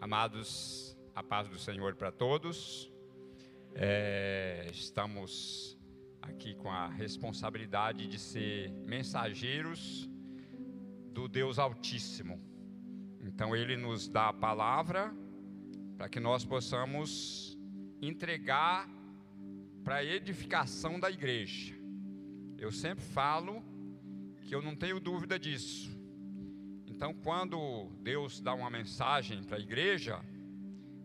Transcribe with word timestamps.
Amados, 0.00 0.96
a 1.14 1.22
paz 1.22 1.46
do 1.46 1.58
Senhor 1.58 1.94
para 1.94 2.10
todos. 2.10 2.90
É, 3.74 4.66
estamos 4.72 5.78
aqui 6.22 6.54
com 6.54 6.70
a 6.70 6.88
responsabilidade 6.88 8.06
de 8.06 8.18
ser 8.18 8.72
mensageiros 8.86 10.08
do 11.12 11.28
Deus 11.28 11.58
Altíssimo. 11.58 12.40
Então, 13.20 13.54
Ele 13.54 13.76
nos 13.76 14.08
dá 14.08 14.30
a 14.30 14.32
palavra 14.32 15.14
para 15.98 16.08
que 16.08 16.18
nós 16.18 16.46
possamos 16.46 17.58
entregar 18.00 18.88
para 19.84 19.96
a 19.96 20.04
edificação 20.04 20.98
da 20.98 21.10
igreja. 21.10 21.74
Eu 22.56 22.72
sempre 22.72 23.04
falo 23.04 23.62
que 24.46 24.54
eu 24.54 24.62
não 24.62 24.74
tenho 24.74 24.98
dúvida 24.98 25.38
disso 25.38 25.99
então, 27.00 27.14
quando 27.14 27.86
Deus 28.02 28.42
dá 28.42 28.52
uma 28.52 28.68
mensagem 28.68 29.42
para 29.42 29.56
a 29.56 29.58
igreja, 29.58 30.22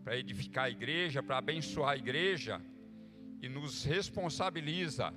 para 0.04 0.18
edificar 0.18 0.64
a 0.66 0.70
igreja, 0.70 1.22
para 1.22 1.38
abençoar 1.38 1.92
a 1.92 1.96
igreja, 1.96 2.60
e 3.40 3.48
nos 3.48 3.82
responsabiliza 3.82 5.10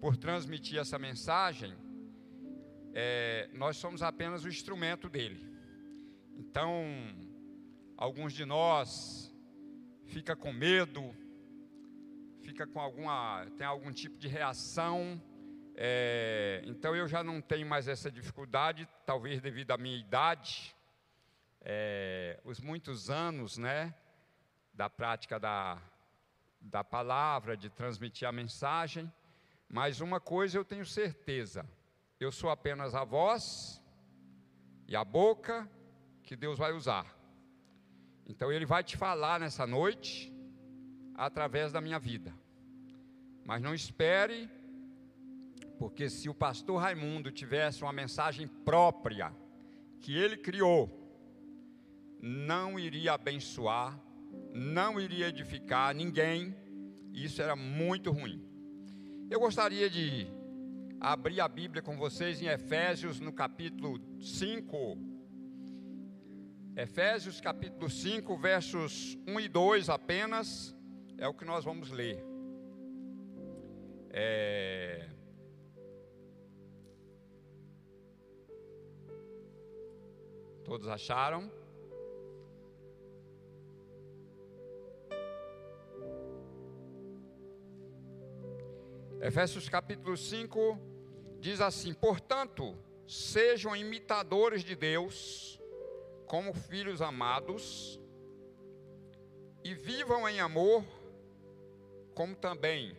por 0.00 0.16
transmitir 0.16 0.80
essa 0.80 0.98
mensagem, 0.98 1.72
é, 2.92 3.48
nós 3.52 3.76
somos 3.76 4.02
apenas 4.02 4.42
o 4.42 4.48
instrumento 4.48 5.08
dele. 5.08 5.40
Então, 6.36 6.84
alguns 7.96 8.32
de 8.32 8.44
nós 8.44 9.32
fica 10.06 10.34
com 10.34 10.52
medo, 10.52 11.14
fica 12.42 12.66
com 12.66 12.80
alguma, 12.80 13.46
tem 13.56 13.64
algum 13.64 13.92
tipo 13.92 14.18
de 14.18 14.26
reação 14.26 15.22
é, 15.78 16.62
então 16.64 16.96
eu 16.96 17.06
já 17.06 17.22
não 17.22 17.38
tenho 17.42 17.66
mais 17.66 17.86
essa 17.86 18.10
dificuldade, 18.10 18.88
talvez 19.04 19.42
devido 19.42 19.72
à 19.72 19.76
minha 19.76 19.98
idade, 19.98 20.74
é, 21.60 22.40
os 22.44 22.58
muitos 22.60 23.10
anos, 23.10 23.58
né, 23.58 23.94
da 24.72 24.88
prática 24.88 25.38
da, 25.38 25.78
da 26.58 26.82
palavra, 26.82 27.58
de 27.58 27.68
transmitir 27.68 28.26
a 28.26 28.32
mensagem. 28.32 29.12
Mas 29.68 30.00
uma 30.00 30.18
coisa 30.18 30.56
eu 30.56 30.64
tenho 30.64 30.86
certeza: 30.86 31.68
eu 32.18 32.32
sou 32.32 32.48
apenas 32.48 32.94
a 32.94 33.04
voz 33.04 33.82
e 34.88 34.96
a 34.96 35.04
boca 35.04 35.68
que 36.22 36.34
Deus 36.34 36.58
vai 36.58 36.72
usar. 36.72 37.14
Então 38.26 38.50
Ele 38.50 38.64
vai 38.64 38.82
te 38.82 38.96
falar 38.96 39.38
nessa 39.38 39.66
noite 39.66 40.32
através 41.14 41.70
da 41.70 41.82
minha 41.82 41.98
vida. 41.98 42.32
Mas 43.44 43.60
não 43.60 43.74
espere 43.74 44.50
porque 45.78 46.08
se 46.08 46.28
o 46.28 46.34
pastor 46.34 46.80
Raimundo 46.80 47.30
tivesse 47.30 47.82
uma 47.82 47.92
mensagem 47.92 48.46
própria, 48.46 49.32
que 50.00 50.16
ele 50.16 50.36
criou, 50.36 50.90
não 52.20 52.78
iria 52.78 53.12
abençoar, 53.12 54.00
não 54.52 55.00
iria 55.00 55.28
edificar 55.28 55.94
ninguém, 55.94 56.54
isso 57.12 57.42
era 57.42 57.56
muito 57.56 58.10
ruim. 58.10 58.42
Eu 59.30 59.40
gostaria 59.40 59.88
de 59.90 60.26
abrir 61.00 61.40
a 61.40 61.48
Bíblia 61.48 61.82
com 61.82 61.96
vocês 61.96 62.40
em 62.40 62.46
Efésios, 62.46 63.20
no 63.20 63.32
capítulo 63.32 64.00
5. 64.20 64.98
Efésios, 66.76 67.40
capítulo 67.40 67.88
5, 67.90 68.36
versos 68.36 69.18
1 69.26 69.40
e 69.40 69.48
2 69.48 69.88
apenas, 69.88 70.76
é 71.18 71.26
o 71.26 71.34
que 71.34 71.44
nós 71.44 71.64
vamos 71.64 71.90
ler. 71.90 72.22
É, 74.10 75.08
Todos 80.66 80.88
acharam? 80.88 81.48
Efésios 89.20 89.68
capítulo 89.68 90.16
5 90.16 90.76
diz 91.38 91.60
assim: 91.60 91.94
Portanto, 91.94 92.76
sejam 93.06 93.76
imitadores 93.76 94.64
de 94.64 94.74
Deus, 94.74 95.56
como 96.26 96.52
filhos 96.52 97.00
amados, 97.00 98.00
e 99.62 99.72
vivam 99.72 100.28
em 100.28 100.40
amor, 100.40 100.84
como 102.12 102.34
também 102.34 102.96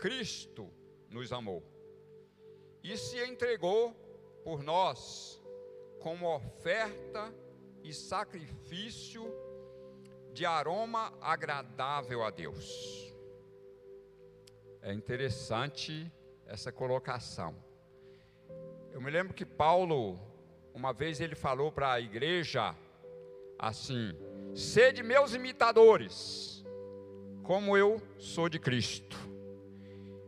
Cristo 0.00 0.68
nos 1.08 1.32
amou, 1.32 1.62
e 2.82 2.96
se 2.96 3.22
entregou 3.24 3.94
por 4.42 4.64
nós 4.64 5.40
como 6.02 6.34
oferta 6.34 7.32
e 7.84 7.94
sacrifício 7.94 9.32
de 10.32 10.44
aroma 10.44 11.12
agradável 11.20 12.24
a 12.24 12.30
Deus. 12.30 13.14
É 14.82 14.92
interessante 14.92 16.10
essa 16.44 16.72
colocação. 16.72 17.54
Eu 18.90 19.00
me 19.00 19.10
lembro 19.12 19.32
que 19.32 19.46
Paulo, 19.46 20.18
uma 20.74 20.92
vez 20.92 21.20
ele 21.20 21.36
falou 21.36 21.70
para 21.70 21.92
a 21.92 22.00
igreja 22.00 22.74
assim: 23.56 24.12
sede 24.56 25.04
meus 25.04 25.34
imitadores, 25.34 26.64
como 27.44 27.76
eu 27.76 28.02
sou 28.18 28.48
de 28.48 28.58
Cristo. 28.58 29.16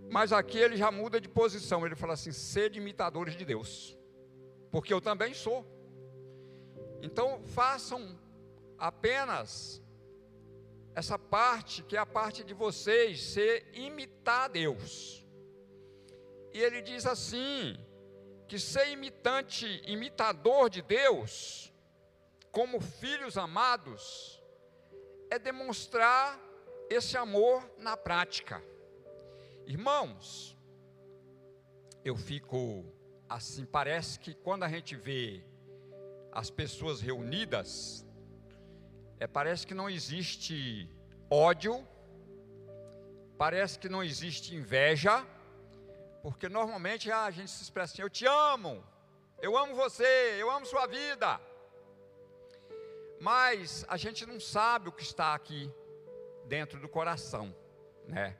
Mas 0.09 0.33
aqui 0.33 0.59
ele 0.59 0.77
já 0.77 0.93
muda 0.93 1.21
de 1.21 1.29
posição, 1.29 1.85
ele 1.85 1.97
fala 1.97 2.13
assim: 2.13 2.31
sede 2.31 2.79
imitadores 2.79 3.35
de 3.37 3.45
Deus 3.45 3.99
porque 4.75 4.93
eu 4.93 5.01
também 5.01 5.33
sou. 5.33 5.65
Então 7.01 7.41
façam 7.45 8.19
apenas 8.77 9.81
essa 10.97 11.17
parte, 11.17 11.85
que 11.85 11.97
é 11.97 12.01
a 12.01 12.05
parte 12.05 12.43
de 12.43 12.53
vocês, 12.53 13.23
ser 13.23 13.69
imitar 13.73 14.51
Deus. 14.51 15.25
E 16.53 16.59
ele 16.59 16.83
diz 16.83 17.07
assim: 17.07 17.79
que 18.49 18.59
ser 18.59 18.89
imitante, 18.89 19.81
imitador 19.87 20.69
de 20.69 20.83
Deus, 20.83 21.73
como 22.51 22.81
filhos 22.81 23.39
amados, 23.39 24.43
é 25.31 25.39
demonstrar 25.39 26.37
esse 26.91 27.17
amor 27.17 27.65
na 27.79 27.97
prática. 27.97 28.61
Irmãos, 29.67 30.59
eu 32.05 32.17
fico 32.17 32.85
assim, 33.29 33.65
parece 33.65 34.19
que 34.19 34.35
quando 34.35 34.65
a 34.65 34.69
gente 34.69 34.95
vê 34.95 35.43
as 36.33 36.51
pessoas 36.51 37.01
reunidas, 37.01 38.07
é, 39.21 39.27
parece 39.27 39.67
que 39.67 39.75
não 39.75 39.89
existe 39.89 40.91
ódio, 41.31 41.87
parece 43.39 43.79
que 43.79 43.89
não 43.89 44.03
existe 44.03 44.55
inveja, 44.55 45.25
porque 46.23 46.49
normalmente 46.49 47.11
ah, 47.11 47.25
a 47.25 47.31
gente 47.31 47.51
se 47.51 47.63
expressa 47.63 47.93
assim: 47.93 48.03
eu 48.03 48.11
te 48.11 48.27
amo, 48.27 48.85
eu 49.41 49.57
amo 49.57 49.75
você, 49.75 50.37
eu 50.39 50.51
amo 50.51 50.67
sua 50.67 50.87
vida. 50.87 51.41
Mas 53.21 53.85
a 53.89 53.97
gente 53.97 54.27
não 54.27 54.39
sabe 54.41 54.89
o 54.89 54.93
que 54.93 55.03
está 55.03 55.35
aqui 55.35 55.71
dentro 56.47 56.79
do 56.79 56.89
coração, 56.89 57.55
né? 58.07 58.37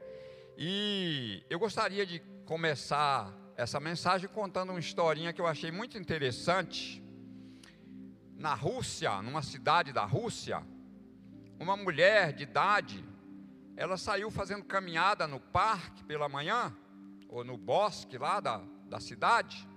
E 0.57 1.45
eu 1.49 1.59
gostaria 1.59 2.05
de 2.05 2.21
começar 2.45 3.33
essa 3.57 3.79
mensagem 3.79 4.29
contando 4.29 4.71
uma 4.71 4.81
historinha 4.81 5.33
que 5.33 5.41
eu 5.41 5.47
achei 5.47 5.71
muito 5.71 5.97
interessante. 5.97 7.03
Na 8.37 8.55
Rússia, 8.55 9.23
numa 9.23 9.43
cidade 9.43 9.93
da 9.93 10.05
Rússia, 10.05 10.63
uma 11.59 11.77
mulher 11.77 12.33
de 12.33 12.43
idade, 12.43 13.05
ela 13.77 13.97
saiu 13.97 14.31
fazendo 14.31 14.65
caminhada 14.65 15.27
no 15.27 15.39
parque 15.39 16.05
pela 16.05 16.29
manhã, 16.29 16.77
ou 17.29 17.45
no 17.45 17.57
bosque 17.57 18.19
lá 18.19 18.41
da, 18.41 18.61
da 18.87 19.01
cidade, 19.01 19.69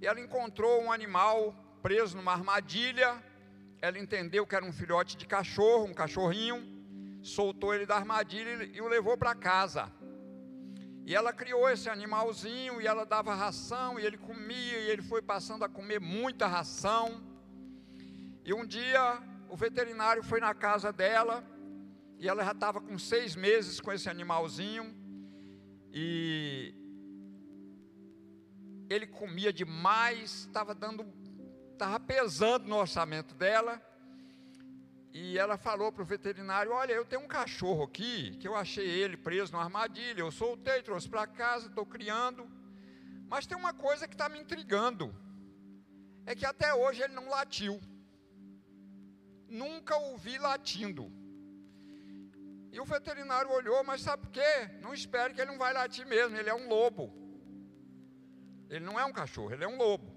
e 0.00 0.06
ela 0.06 0.20
encontrou 0.20 0.82
um 0.82 0.92
animal 0.92 1.54
preso 1.82 2.16
numa 2.16 2.32
armadilha. 2.32 3.22
Ela 3.80 3.98
entendeu 3.98 4.46
que 4.46 4.54
era 4.54 4.64
um 4.64 4.72
filhote 4.72 5.16
de 5.16 5.26
cachorro, 5.26 5.84
um 5.84 5.94
cachorrinho, 5.94 6.64
soltou 7.22 7.74
ele 7.74 7.86
da 7.86 7.96
armadilha 7.96 8.64
e 8.64 8.80
o 8.80 8.88
levou 8.88 9.16
para 9.16 9.34
casa. 9.34 9.92
E 11.06 11.14
ela 11.14 11.32
criou 11.32 11.68
esse 11.68 11.90
animalzinho 11.90 12.80
e 12.80 12.86
ela 12.86 13.04
dava 13.04 13.34
ração 13.34 14.00
e 14.00 14.06
ele 14.06 14.16
comia 14.16 14.78
e 14.80 14.90
ele 14.90 15.02
foi 15.02 15.20
passando 15.20 15.62
a 15.62 15.68
comer 15.68 16.00
muita 16.00 16.46
ração. 16.46 17.22
E 18.42 18.54
um 18.54 18.64
dia 18.66 19.22
o 19.50 19.56
veterinário 19.56 20.22
foi 20.22 20.40
na 20.40 20.54
casa 20.54 20.90
dela 20.92 21.44
e 22.18 22.26
ela 22.26 22.42
já 22.42 22.52
estava 22.52 22.80
com 22.80 22.98
seis 22.98 23.36
meses 23.36 23.80
com 23.80 23.92
esse 23.92 24.08
animalzinho 24.08 24.94
e 25.92 26.74
ele 28.88 29.06
comia 29.06 29.52
demais, 29.52 30.46
estava 30.46 30.74
dando, 30.74 31.06
estava 31.72 32.00
pesando 32.00 32.66
no 32.66 32.76
orçamento 32.76 33.34
dela. 33.34 33.80
E 35.14 35.38
ela 35.38 35.56
falou 35.56 35.92
para 35.92 36.02
o 36.02 36.04
veterinário: 36.04 36.72
Olha, 36.72 36.92
eu 36.92 37.04
tenho 37.04 37.22
um 37.22 37.28
cachorro 37.28 37.84
aqui, 37.84 38.36
que 38.40 38.48
eu 38.48 38.56
achei 38.56 38.84
ele 38.84 39.16
preso 39.16 39.52
numa 39.52 39.62
armadilha. 39.62 40.20
Eu 40.20 40.32
soltei, 40.32 40.82
trouxe 40.82 41.08
para 41.08 41.24
casa, 41.24 41.68
estou 41.68 41.86
criando. 41.86 42.44
Mas 43.28 43.46
tem 43.46 43.56
uma 43.56 43.72
coisa 43.72 44.08
que 44.08 44.14
está 44.14 44.28
me 44.28 44.40
intrigando: 44.40 45.14
é 46.26 46.34
que 46.34 46.44
até 46.44 46.74
hoje 46.74 47.00
ele 47.02 47.14
não 47.14 47.28
latiu. 47.28 47.80
nunca 49.48 49.96
o 49.96 50.16
vi 50.16 50.36
latindo. 50.36 51.04
E 52.72 52.80
o 52.80 52.84
veterinário 52.84 53.50
olhou, 53.52 53.84
mas 53.84 54.00
sabe 54.00 54.22
por 54.24 54.32
quê? 54.32 54.52
Não 54.82 54.92
espere 54.92 55.32
que 55.32 55.40
ele 55.40 55.52
não 55.52 55.58
vai 55.58 55.72
latir 55.72 56.04
mesmo, 56.04 56.36
ele 56.36 56.50
é 56.50 56.54
um 56.54 56.68
lobo. 56.68 57.04
Ele 58.68 58.84
não 58.84 58.98
é 58.98 59.04
um 59.04 59.12
cachorro, 59.12 59.52
ele 59.52 59.62
é 59.62 59.68
um 59.68 59.76
lobo. 59.76 60.12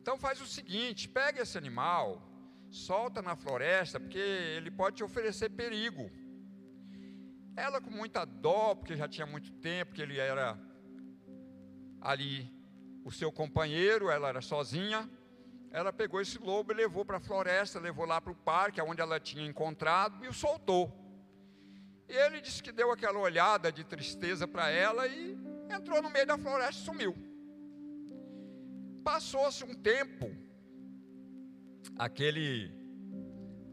Então 0.00 0.18
faz 0.18 0.42
o 0.42 0.46
seguinte, 0.46 1.08
pega 1.08 1.40
esse 1.40 1.56
animal, 1.56 2.29
solta 2.70 3.20
na 3.20 3.36
floresta, 3.36 3.98
porque 3.98 4.18
ele 4.18 4.70
pode 4.70 4.96
te 4.96 5.04
oferecer 5.04 5.50
perigo. 5.50 6.10
Ela 7.56 7.80
com 7.80 7.90
muita 7.90 8.24
dó, 8.24 8.74
porque 8.74 8.96
já 8.96 9.08
tinha 9.08 9.26
muito 9.26 9.52
tempo 9.52 9.92
que 9.92 10.00
ele 10.00 10.18
era 10.18 10.58
ali 12.00 12.48
o 13.04 13.10
seu 13.10 13.30
companheiro, 13.32 14.10
ela 14.10 14.28
era 14.28 14.40
sozinha. 14.40 15.08
Ela 15.72 15.92
pegou 15.92 16.20
esse 16.20 16.38
lobo 16.38 16.72
e 16.72 16.76
levou 16.76 17.04
para 17.04 17.18
a 17.18 17.20
floresta, 17.20 17.78
levou 17.78 18.04
lá 18.04 18.20
para 18.20 18.32
o 18.32 18.36
parque, 18.36 18.80
onde 18.80 19.00
ela 19.00 19.20
tinha 19.20 19.46
encontrado, 19.46 20.24
e 20.24 20.28
o 20.28 20.32
soltou. 20.32 20.92
E 22.08 22.12
ele 22.12 22.40
disse 22.40 22.62
que 22.62 22.72
deu 22.72 22.90
aquela 22.90 23.18
olhada 23.18 23.70
de 23.70 23.84
tristeza 23.84 24.48
para 24.48 24.68
ela 24.68 25.06
e 25.06 25.38
entrou 25.70 26.02
no 26.02 26.10
meio 26.10 26.26
da 26.26 26.36
floresta 26.36 26.82
e 26.82 26.84
sumiu. 26.84 27.14
Passou-se 29.04 29.62
um 29.64 29.74
tempo, 29.74 30.28
aquele. 31.98 32.72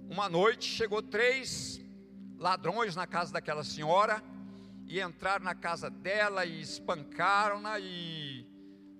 Uma 0.09 0.29
noite 0.29 0.65
chegou 0.65 1.01
três 1.01 1.81
ladrões 2.37 2.95
na 2.95 3.05
casa 3.05 3.33
daquela 3.33 3.63
senhora 3.63 4.23
e 4.85 5.01
entraram 5.01 5.43
na 5.43 5.55
casa 5.55 5.89
dela 5.89 6.45
e 6.45 6.61
espancaram-na 6.61 7.79
e 7.79 8.47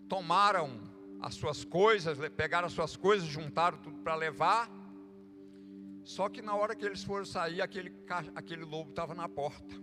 tomaram 0.09 0.81
as 1.21 1.35
suas 1.35 1.63
coisas, 1.63 2.17
pegaram 2.35 2.67
as 2.67 2.73
suas 2.73 2.95
coisas, 2.95 3.27
juntaram 3.27 3.77
tudo 3.77 3.99
para 3.99 4.15
levar 4.15 4.69
só 6.07 6.29
que 6.29 6.41
na 6.41 6.55
hora 6.55 6.73
que 6.73 6.85
eles 6.85 7.03
foram 7.03 7.25
sair, 7.25 7.61
aquele, 7.61 7.93
aquele 8.33 8.63
lobo 8.63 8.91
estava 8.91 9.13
na 9.13 9.27
porta. 9.27 9.75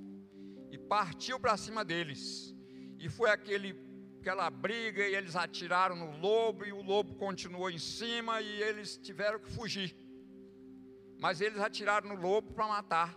E 0.71 0.79
partiu 0.79 1.39
para 1.39 1.55
cima 1.55 1.85
deles. 1.85 2.57
E 2.99 3.11
foi 3.11 3.29
aquele, 3.31 3.75
aquela 4.25 4.49
briga, 4.49 5.07
e 5.07 5.15
eles 5.15 5.37
atiraram 5.37 5.95
no 5.95 6.17
lobo, 6.17 6.65
e 6.65 6.73
o 6.73 6.81
lobo 6.81 7.15
continuou 7.17 7.71
em 7.71 7.79
cima, 7.79 8.41
e 8.41 8.63
eles 8.63 8.97
tiveram 8.97 9.39
que 9.39 9.51
fugir. 9.51 9.95
Mas 11.21 11.43
eles 11.43 11.61
atiraram 11.61 12.09
no 12.09 12.15
lobo 12.15 12.55
para 12.55 12.67
matar. 12.67 13.15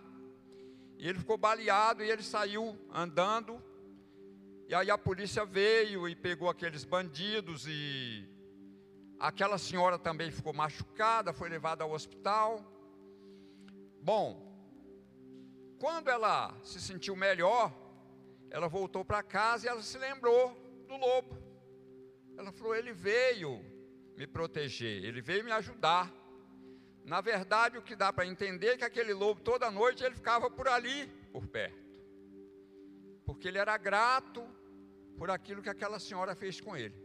E 0.98 1.08
ele 1.08 1.18
ficou 1.18 1.38
baleado, 1.38 2.04
e 2.04 2.10
ele 2.10 2.22
saiu 2.22 2.78
andando. 2.92 3.62
E 4.68 4.74
aí 4.74 4.90
a 4.90 4.98
polícia 4.98 5.46
veio 5.46 6.06
e 6.06 6.14
pegou 6.14 6.50
aqueles 6.50 6.84
bandidos, 6.84 7.66
e 7.66 8.28
aquela 9.18 9.56
senhora 9.56 9.98
também 9.98 10.30
ficou 10.30 10.52
machucada, 10.52 11.32
foi 11.32 11.48
levada 11.48 11.84
ao 11.84 11.92
hospital. 11.92 12.62
Bom, 14.02 14.46
quando 15.78 16.08
ela 16.08 16.54
se 16.62 16.78
sentiu 16.78 17.16
melhor, 17.16 17.72
ela 18.50 18.68
voltou 18.68 19.06
para 19.06 19.22
casa 19.22 19.64
e 19.64 19.68
ela 19.70 19.82
se 19.82 19.96
lembrou 19.96 20.67
do 20.88 20.96
lobo. 20.96 21.36
Ela 22.36 22.50
falou: 22.50 22.74
Ele 22.74 22.92
veio 22.92 23.52
me 24.16 24.26
proteger, 24.26 25.04
ele 25.04 25.20
veio 25.20 25.44
me 25.44 25.52
ajudar. 25.52 26.12
Na 27.04 27.20
verdade, 27.20 27.78
o 27.78 27.82
que 27.82 27.96
dá 27.96 28.12
para 28.12 28.26
entender 28.26 28.70
é 28.70 28.76
que 28.78 28.84
aquele 28.84 29.14
lobo, 29.14 29.40
toda 29.40 29.70
noite, 29.70 30.04
ele 30.04 30.14
ficava 30.14 30.50
por 30.50 30.68
ali, 30.68 31.06
por 31.32 31.46
perto. 31.46 31.86
Porque 33.24 33.48
ele 33.48 33.58
era 33.58 33.76
grato 33.76 34.42
por 35.16 35.30
aquilo 35.30 35.62
que 35.62 35.70
aquela 35.70 35.98
senhora 35.98 36.34
fez 36.34 36.60
com 36.60 36.76
ele. 36.76 36.98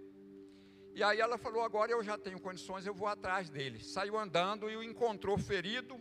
E 0.95 1.03
aí 1.03 1.19
ela 1.19 1.37
falou: 1.37 1.61
Agora 1.61 1.91
eu 1.91 2.03
já 2.03 2.17
tenho 2.17 2.39
condições, 2.39 2.85
eu 2.85 2.93
vou 2.93 3.07
atrás 3.07 3.49
dele. 3.49 3.83
Saiu 3.83 4.17
andando 4.17 4.69
e 4.69 4.75
o 4.75 4.83
encontrou 4.83 5.37
ferido 5.37 5.95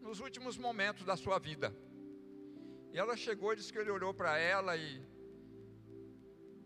nos 0.00 0.20
últimos 0.20 0.56
momentos 0.56 1.04
da 1.04 1.16
sua 1.16 1.38
vida. 1.38 1.74
E 2.92 2.98
ela 2.98 3.16
chegou 3.16 3.52
e 3.52 3.56
disse 3.56 3.72
que 3.72 3.78
ele 3.78 3.90
olhou 3.90 4.14
para 4.14 4.38
ela 4.38 4.76
e 4.76 5.02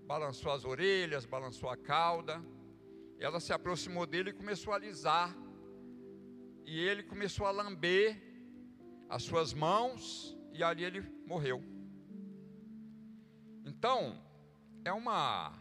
balançou 0.07 0.53
as 0.53 0.65
orelhas, 0.65 1.25
balançou 1.25 1.69
a 1.69 1.77
cauda. 1.77 2.43
Ela 3.19 3.41
se 3.41 3.53
aproximou 3.53 4.07
dele 4.07 4.31
e 4.31 4.33
começou 4.33 4.73
a 4.73 4.77
alisar. 4.77 5.35
E 6.65 6.79
ele 6.79 7.03
começou 7.03 7.47
a 7.47 7.51
lamber 7.51 8.21
as 9.09 9.23
suas 9.23 9.53
mãos 9.53 10.37
e 10.53 10.63
ali 10.63 10.85
ele 10.85 11.01
morreu. 11.27 11.63
Então, 13.65 14.21
é 14.85 14.93
uma 14.93 15.59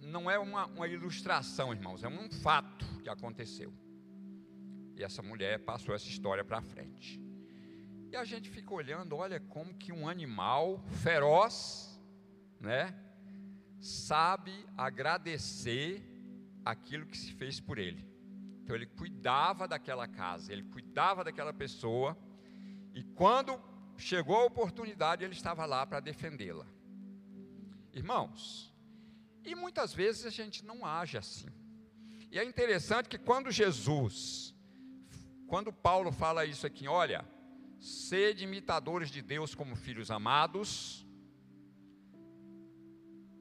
não 0.00 0.30
é 0.30 0.38
uma, 0.38 0.66
uma 0.66 0.86
ilustração, 0.86 1.72
irmãos, 1.72 2.04
é 2.04 2.08
um 2.08 2.30
fato 2.30 2.84
que 3.02 3.08
aconteceu. 3.08 3.72
E 4.96 5.02
essa 5.02 5.22
mulher 5.22 5.60
passou 5.60 5.94
essa 5.94 6.06
história 6.06 6.44
para 6.44 6.60
frente. 6.60 7.20
E 8.12 8.16
a 8.16 8.24
gente 8.24 8.48
fica 8.48 8.72
olhando, 8.72 9.16
olha 9.16 9.40
como 9.40 9.74
que 9.74 9.90
um 9.92 10.06
animal 10.06 10.78
feroz, 11.02 11.98
né, 12.60 12.94
sabe 13.84 14.66
agradecer 14.76 16.02
aquilo 16.64 17.06
que 17.06 17.16
se 17.16 17.32
fez 17.32 17.60
por 17.60 17.78
ele. 17.78 18.04
Então 18.62 18.74
ele 18.74 18.86
cuidava 18.86 19.68
daquela 19.68 20.08
casa, 20.08 20.52
ele 20.52 20.62
cuidava 20.64 21.22
daquela 21.22 21.52
pessoa, 21.52 22.16
e 22.94 23.02
quando 23.02 23.60
chegou 23.96 24.36
a 24.36 24.46
oportunidade, 24.46 25.24
ele 25.24 25.34
estava 25.34 25.66
lá 25.66 25.86
para 25.86 26.00
defendê-la. 26.00 26.66
Irmãos, 27.92 28.72
e 29.44 29.54
muitas 29.54 29.92
vezes 29.92 30.24
a 30.24 30.30
gente 30.30 30.64
não 30.64 30.86
age 30.86 31.18
assim. 31.18 31.48
E 32.30 32.38
é 32.38 32.44
interessante 32.44 33.08
que 33.08 33.18
quando 33.18 33.50
Jesus 33.50 34.54
quando 35.46 35.72
Paulo 35.72 36.10
fala 36.10 36.44
isso 36.44 36.66
aqui, 36.66 36.88
olha, 36.88 37.24
sede 37.78 38.44
imitadores 38.44 39.10
de 39.10 39.22
Deus 39.22 39.54
como 39.54 39.76
filhos 39.76 40.10
amados, 40.10 41.03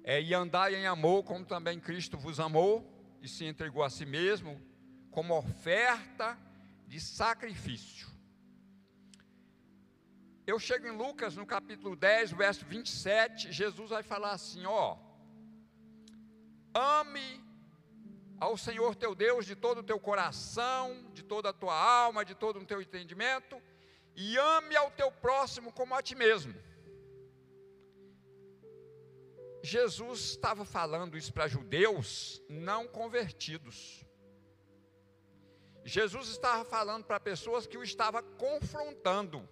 é, 0.03 0.21
e 0.21 0.33
andai 0.33 0.75
em 0.75 0.85
amor 0.85 1.23
como 1.23 1.45
também 1.45 1.79
Cristo 1.79 2.17
vos 2.17 2.39
amou 2.39 2.89
e 3.21 3.27
se 3.27 3.45
entregou 3.45 3.83
a 3.83 3.89
si 3.89 4.05
mesmo 4.05 4.61
como 5.09 5.38
oferta 5.38 6.38
de 6.88 7.00
sacrifício. 7.00 8.07
Eu 10.45 10.59
chego 10.59 10.88
em 10.88 10.91
Lucas 10.91 11.38
no 11.38 11.45
capítulo 11.45 11.95
10, 11.95 12.33
verso 12.33 12.65
27, 12.65 13.51
Jesus 13.51 13.91
vai 13.91 14.03
falar 14.03 14.31
assim: 14.31 14.65
ó, 14.65 14.97
ame 16.73 17.41
ao 18.41 18.57
Senhor 18.57 18.94
teu 18.95 19.15
Deus 19.15 19.45
de 19.45 19.55
todo 19.55 19.77
o 19.77 19.83
teu 19.83 19.97
coração, 19.97 21.09
de 21.13 21.23
toda 21.23 21.50
a 21.50 21.53
tua 21.53 21.73
alma, 21.73 22.25
de 22.25 22.35
todo 22.35 22.59
o 22.59 22.65
teu 22.65 22.81
entendimento, 22.81 23.61
e 24.17 24.38
ame 24.38 24.75
ao 24.75 24.91
teu 24.91 25.10
próximo 25.10 25.72
como 25.72 25.95
a 25.95 26.01
ti 26.01 26.13
mesmo. 26.13 26.53
Jesus 29.63 30.20
estava 30.20 30.65
falando 30.65 31.17
isso 31.17 31.34
para 31.34 31.48
judeus 31.48 32.43
não 32.48 32.88
convertidos. 32.88 34.05
Jesus 35.86 36.27
estava 36.27 36.63
falando 36.63 37.05
para 37.05 37.20
pessoas 37.20 37.65
que 37.65 37.77
o 37.77 37.84
estava 37.84 38.22
confrontando. 38.22 39.48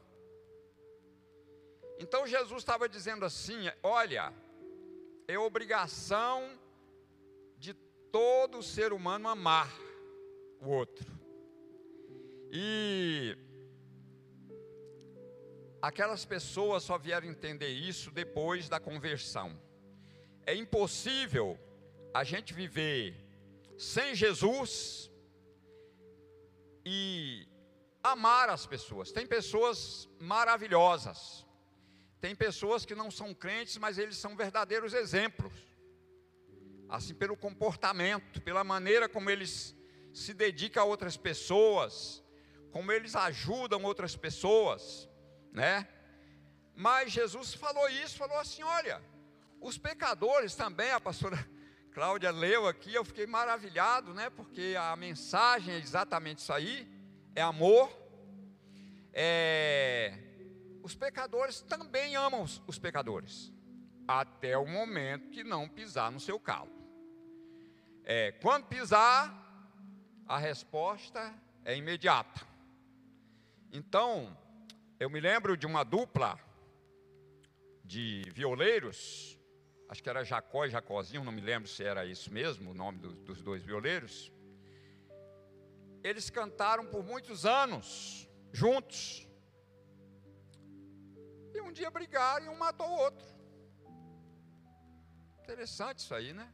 Então 1.98 2.28
Jesus 2.28 2.62
estava 2.62 2.88
dizendo 2.88 3.26
assim: 3.26 3.72
olha, 3.82 4.34
é 5.28 5.40
obrigação 5.40 6.60
todo 8.12 8.62
ser 8.62 8.92
humano 8.92 9.30
amar 9.30 9.74
o 10.60 10.68
outro. 10.68 11.10
E 12.52 13.38
aquelas 15.82 16.26
pessoas 16.26 16.84
só 16.84 16.98
vieram 16.98 17.28
entender 17.28 17.70
isso 17.70 18.12
depois 18.12 18.68
da 18.68 18.80
conversão. 18.80 19.58
É 20.46 20.56
impossível 20.56 21.60
a 22.14 22.24
gente 22.24 22.54
viver 22.54 23.16
sem 23.78 24.16
Jesus 24.16 25.10
e 26.86 27.48
amar 28.04 28.50
as 28.50 28.66
pessoas. 28.66 29.12
Tem 29.12 29.26
pessoas 29.26 30.10
maravilhosas. 30.20 31.46
Tem 32.20 32.36
pessoas 32.36 32.86
que 32.86 32.94
não 32.94 33.10
são 33.10 33.34
crentes, 33.34 33.78
mas 33.78 33.98
eles 33.98 34.18
são 34.18 34.36
verdadeiros 34.36 34.94
exemplos 34.94 35.54
assim 36.92 37.14
pelo 37.14 37.38
comportamento, 37.38 38.42
pela 38.42 38.64
maneira 38.64 39.08
como 39.08 39.30
eles 39.30 39.74
se 40.14 40.34
dedicam 40.34 40.84
a 40.84 40.86
outras 40.86 41.16
pessoas, 41.16 42.22
como 42.70 42.92
eles 42.92 43.16
ajudam 43.16 43.84
outras 43.84 44.16
pessoas, 44.16 45.10
né? 45.54 45.88
Mas 46.76 47.14
Jesus 47.14 47.54
falou 47.54 47.88
isso, 47.90 48.18
falou 48.18 48.38
assim: 48.38 48.62
olha, 48.64 49.02
os 49.62 49.78
pecadores 49.78 50.56
também, 50.56 50.92
a 50.92 51.00
pastora 51.00 51.38
Cláudia 51.94 52.32
leu 52.32 52.68
aqui, 52.68 52.94
eu 52.94 53.06
fiquei 53.06 53.28
maravilhado, 53.28 54.14
né? 54.14 54.30
Porque 54.30 54.76
a 54.80 54.96
mensagem 54.96 55.76
é 55.76 55.78
exatamente 55.78 56.40
isso 56.40 56.52
aí, 56.52 56.88
é 57.36 57.42
amor. 57.42 57.92
É, 59.14 60.18
os 60.82 60.96
pecadores 60.96 61.62
também 61.62 62.16
amam 62.16 62.42
os, 62.42 62.62
os 62.66 62.80
pecadores, 62.80 63.54
até 64.08 64.58
o 64.58 64.66
momento 64.66 65.30
que 65.30 65.44
não 65.44 65.70
pisar 65.70 66.12
no 66.12 66.20
seu 66.20 66.40
calo. 66.40 66.72
É, 68.04 68.32
quando 68.32 68.66
pisar, 68.66 69.38
a 70.28 70.38
resposta 70.38 71.34
é 71.64 71.76
imediata. 71.76 72.48
Então, 73.72 74.36
eu 75.00 75.10
me 75.10 75.20
lembro 75.20 75.56
de 75.56 75.68
uma 75.68 75.84
dupla 75.84 76.40
de 77.84 78.24
violeiros, 78.34 79.38
acho 79.92 80.02
que 80.02 80.10
era 80.10 80.24
Jacó 80.24 80.66
e 80.66 80.70
Jacózinho, 80.70 81.22
não 81.22 81.34
me 81.34 81.42
lembro 81.42 81.68
se 81.68 81.84
era 81.84 82.06
isso 82.06 82.32
mesmo, 82.32 82.72
o 82.72 82.74
nome 82.74 82.98
do, 83.00 83.12
dos 83.12 83.42
dois 83.42 83.62
violeiros. 83.62 84.32
Eles 86.02 86.30
cantaram 86.30 86.86
por 86.86 87.04
muitos 87.04 87.46
anos 87.46 88.26
juntos. 88.54 89.28
E 91.54 91.60
um 91.60 91.74
dia 91.74 91.92
brigaram 91.92 92.46
e 92.46 92.50
um 92.50 92.56
matou 92.56 92.88
o 92.88 93.00
outro. 93.00 93.28
Interessante 95.44 96.00
isso 96.00 96.16
aí, 96.16 96.32
né? 96.32 96.50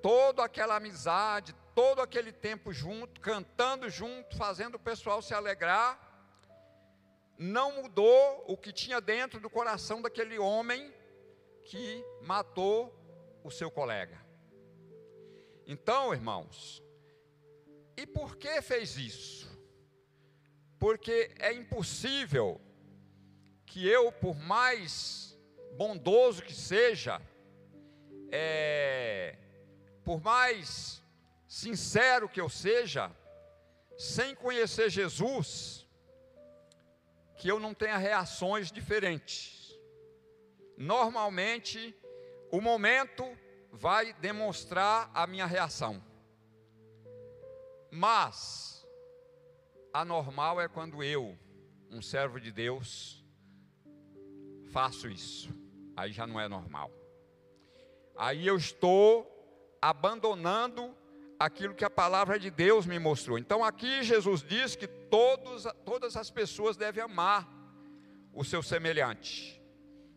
Toda 0.00 0.44
aquela 0.44 0.76
amizade, 0.76 1.52
todo 1.74 2.00
aquele 2.00 2.30
tempo 2.30 2.72
junto, 2.72 3.20
cantando 3.20 3.90
junto, 3.90 4.36
fazendo 4.36 4.76
o 4.76 4.78
pessoal 4.78 5.20
se 5.20 5.34
alegrar, 5.34 5.98
não 7.36 7.82
mudou 7.82 8.44
o 8.46 8.56
que 8.56 8.72
tinha 8.72 9.00
dentro 9.00 9.40
do 9.40 9.50
coração 9.50 10.00
daquele 10.00 10.38
homem 10.38 10.94
que 11.64 12.04
matou 12.22 12.94
o 13.42 13.50
seu 13.50 13.70
colega. 13.70 14.18
Então, 15.66 16.12
irmãos, 16.12 16.82
e 17.96 18.06
por 18.06 18.36
que 18.36 18.60
fez 18.60 18.96
isso? 18.96 19.50
Porque 20.78 21.34
é 21.38 21.52
impossível 21.52 22.60
que 23.64 23.88
eu, 23.88 24.12
por 24.12 24.36
mais 24.36 25.38
bondoso 25.76 26.42
que 26.42 26.54
seja, 26.54 27.20
é, 28.30 29.38
por 30.04 30.20
mais 30.20 31.02
sincero 31.48 32.28
que 32.28 32.40
eu 32.40 32.48
seja, 32.48 33.10
sem 33.96 34.34
conhecer 34.34 34.90
Jesus, 34.90 35.86
que 37.36 37.48
eu 37.48 37.58
não 37.58 37.72
tenha 37.72 37.96
reações 37.96 38.70
diferentes. 38.70 39.63
Normalmente, 40.76 41.94
o 42.50 42.60
momento 42.60 43.24
vai 43.70 44.12
demonstrar 44.14 45.10
a 45.14 45.26
minha 45.26 45.46
reação. 45.46 46.02
Mas, 47.90 48.86
anormal 49.92 50.60
é 50.60 50.68
quando 50.68 51.02
eu, 51.02 51.38
um 51.90 52.02
servo 52.02 52.40
de 52.40 52.50
Deus, 52.50 53.24
faço 54.72 55.08
isso. 55.08 55.54
Aí 55.96 56.12
já 56.12 56.26
não 56.26 56.40
é 56.40 56.48
normal. 56.48 56.90
Aí 58.16 58.46
eu 58.46 58.56
estou 58.56 59.30
abandonando 59.80 60.96
aquilo 61.38 61.74
que 61.74 61.84
a 61.84 61.90
palavra 61.90 62.38
de 62.38 62.50
Deus 62.50 62.86
me 62.86 62.98
mostrou. 62.98 63.38
Então 63.38 63.64
aqui 63.64 64.02
Jesus 64.02 64.42
diz 64.42 64.74
que 64.74 64.86
todos, 64.86 65.66
todas 65.84 66.16
as 66.16 66.30
pessoas 66.30 66.76
devem 66.76 67.02
amar 67.02 67.48
o 68.32 68.44
seu 68.44 68.62
semelhante. 68.62 69.63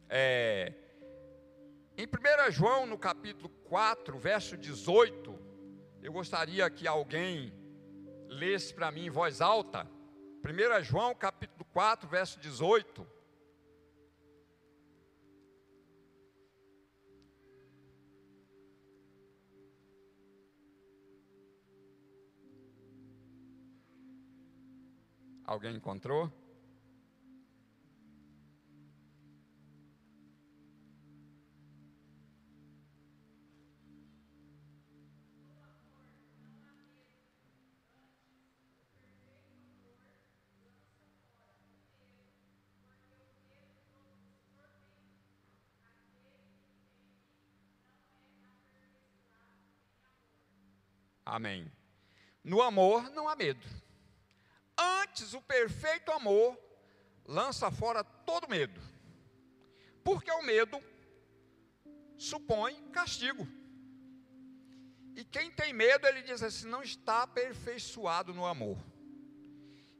É, 0.09 0.73
em 1.97 2.05
1 2.05 2.51
João, 2.51 2.85
no 2.85 2.97
capítulo 2.97 3.49
4, 3.65 4.17
verso 4.17 4.55
18, 4.55 5.37
eu 6.01 6.13
gostaria 6.13 6.69
que 6.69 6.87
alguém 6.87 7.51
lesse 8.27 8.73
para 8.73 8.91
mim 8.91 9.07
em 9.07 9.09
voz 9.09 9.41
alta. 9.41 9.89
1 10.45 10.83
João, 10.83 11.13
capítulo 11.13 11.65
4, 11.73 12.07
verso 12.07 12.39
18. 12.39 13.05
Alguém 25.43 25.75
encontrou? 25.75 26.31
Amém. 51.37 51.71
No 52.43 52.63
amor 52.63 53.11
não 53.11 53.29
há 53.29 53.35
medo. 53.35 53.63
Antes, 54.75 55.35
o 55.35 55.41
perfeito 55.41 56.11
amor 56.11 56.57
lança 57.27 57.69
fora 57.69 58.03
todo 58.03 58.49
medo, 58.49 58.81
porque 60.03 60.31
o 60.31 60.41
medo 60.41 60.81
supõe 62.17 62.89
castigo. 62.89 63.47
E 65.15 65.23
quem 65.23 65.51
tem 65.51 65.73
medo, 65.73 66.07
ele 66.07 66.23
diz 66.23 66.41
assim: 66.41 66.67
não 66.67 66.81
está 66.81 67.21
aperfeiçoado 67.21 68.33
no 68.33 68.43
amor. 68.43 68.79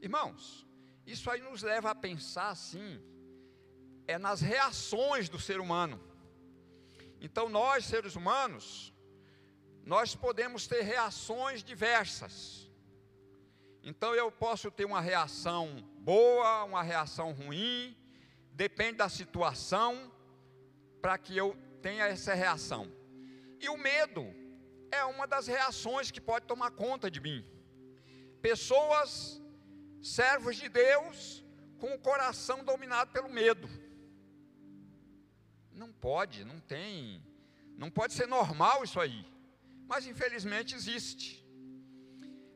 Irmãos, 0.01 0.65
isso 1.05 1.29
aí 1.29 1.39
nos 1.39 1.61
leva 1.61 1.91
a 1.91 1.95
pensar 1.95 2.49
assim, 2.49 2.99
é 4.07 4.17
nas 4.17 4.41
reações 4.41 5.29
do 5.29 5.39
ser 5.39 5.59
humano. 5.59 6.01
Então, 7.21 7.47
nós, 7.47 7.85
seres 7.85 8.15
humanos, 8.15 8.91
nós 9.87 10.13
podemos 10.13 10.67
ter 10.67 10.81
reações 10.81 11.63
diversas. 11.63 12.69
Então 13.81 14.13
eu 14.13 14.29
posso 14.29 14.69
ter 14.69 14.83
uma 14.83 14.99
reação 14.99 15.81
boa, 15.99 16.65
uma 16.65 16.83
reação 16.83 17.31
ruim, 17.31 17.95
depende 18.51 18.97
da 18.97 19.07
situação, 19.07 20.11
para 21.01 21.17
que 21.17 21.37
eu 21.37 21.55
tenha 21.81 22.05
essa 22.05 22.33
reação. 22.33 22.91
E 23.61 23.69
o 23.69 23.77
medo 23.77 24.25
é 24.91 25.05
uma 25.05 25.25
das 25.25 25.47
reações 25.47 26.11
que 26.11 26.19
pode 26.19 26.45
tomar 26.45 26.71
conta 26.71 27.09
de 27.09 27.21
mim. 27.21 27.45
Pessoas, 28.41 29.41
servos 30.01 30.57
de 30.57 30.67
Deus, 30.67 31.45
com 31.79 31.93
o 31.93 31.99
coração 31.99 32.61
dominado 32.61 33.13
pelo 33.13 33.29
medo. 33.29 33.69
Não 35.71 35.93
pode, 35.93 36.43
não 36.43 36.59
tem, 36.59 37.25
não 37.77 37.89
pode 37.89 38.13
ser 38.13 38.27
normal 38.27 38.83
isso 38.83 38.99
aí. 38.99 39.36
Mas 39.87 40.05
infelizmente 40.05 40.75
existe. 40.75 41.45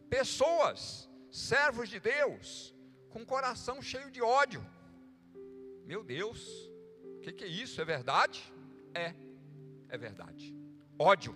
Pessoas 0.10 1.10
servos 1.32 1.88
de 1.90 2.00
Deus 2.00 2.76
com 3.10 3.26
coração 3.26 3.82
cheio 3.82 4.12
de 4.12 4.22
ódio. 4.22 4.64
Meu 5.86 6.04
Deus, 6.04 6.70
o 7.18 7.20
que, 7.22 7.32
que 7.32 7.44
é 7.44 7.48
isso? 7.48 7.80
É 7.82 7.86
verdade? 7.86 8.42
É, 8.94 9.16
é 9.90 9.98
verdade. 9.98 10.56
Ódio. 11.00 11.36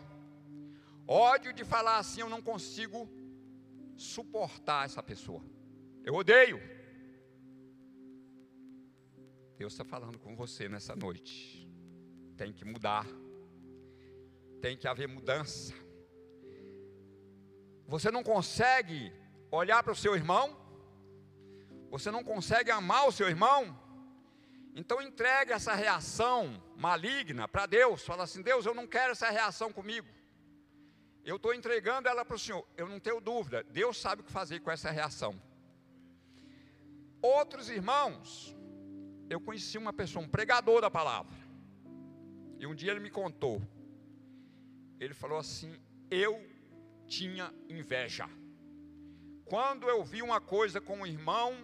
Ódio 1.08 1.54
de 1.54 1.64
falar 1.64 1.98
assim, 1.98 2.22
eu 2.22 2.30
não 2.30 2.42
consigo 2.42 3.10
suportar 3.96 4.86
essa 4.86 5.02
pessoa. 5.02 5.44
Eu 6.04 6.16
odeio. 6.16 6.60
Deus 9.58 9.74
está 9.74 9.86
falando 9.86 10.20
com 10.20 10.36
você 10.36 10.68
nessa 10.68 10.96
noite. 10.96 11.68
Tem 12.36 12.52
que 12.52 12.66
mudar. 12.66 13.08
Tem 14.62 14.76
que 14.78 14.88
haver 14.88 15.08
mudança. 15.08 15.74
Você 17.88 18.10
não 18.10 18.24
consegue 18.24 19.14
olhar 19.52 19.84
para 19.84 19.94
o 19.94 19.96
seu 19.96 20.16
irmão, 20.16 20.58
você 21.90 22.10
não 22.12 22.24
consegue 22.24 22.72
amar 22.72 23.08
o 23.08 23.12
seu 23.12 23.28
irmão, 23.30 23.80
então 24.76 25.02
entregue 25.02 25.54
essa 25.54 25.74
reação 25.74 26.62
maligna 26.76 27.48
para 27.48 27.66
Deus. 27.66 28.04
Fala 28.04 28.24
assim: 28.24 28.42
Deus, 28.42 28.66
eu 28.66 28.74
não 28.74 28.86
quero 28.86 29.12
essa 29.12 29.30
reação 29.30 29.72
comigo. 29.72 30.08
Eu 31.24 31.38
estou 31.38 31.54
entregando 31.54 32.08
ela 32.08 32.26
para 32.26 32.36
o 32.36 32.40
Senhor. 32.40 32.68
Eu 32.76 32.88
não 32.88 33.00
tenho 33.00 33.22
dúvida. 33.22 33.64
Deus 33.64 34.00
sabe 34.00 34.22
o 34.22 34.26
que 34.26 34.32
fazer 34.32 34.60
com 34.60 34.70
essa 34.70 34.92
reação. 34.92 35.42
Outros 37.22 37.70
irmãos, 37.70 38.56
eu 39.30 39.40
conheci 39.40 39.78
uma 39.78 39.94
pessoa, 39.94 40.24
um 40.24 40.28
pregador 40.28 40.82
da 40.82 40.92
palavra. 40.92 41.36
E 42.60 42.68
um 42.68 42.76
dia 42.76 42.92
ele 42.92 43.00
me 43.00 43.10
contou. 43.10 43.62
Ele 45.00 45.14
falou 45.14 45.38
assim: 45.38 45.80
Eu 46.12 46.55
tinha 47.08 47.54
inveja. 47.70 48.30
Quando 49.46 49.88
eu 49.88 50.04
vi 50.04 50.22
uma 50.22 50.42
coisa 50.42 50.82
com 50.82 50.98
um 50.98 51.06
irmão, 51.06 51.56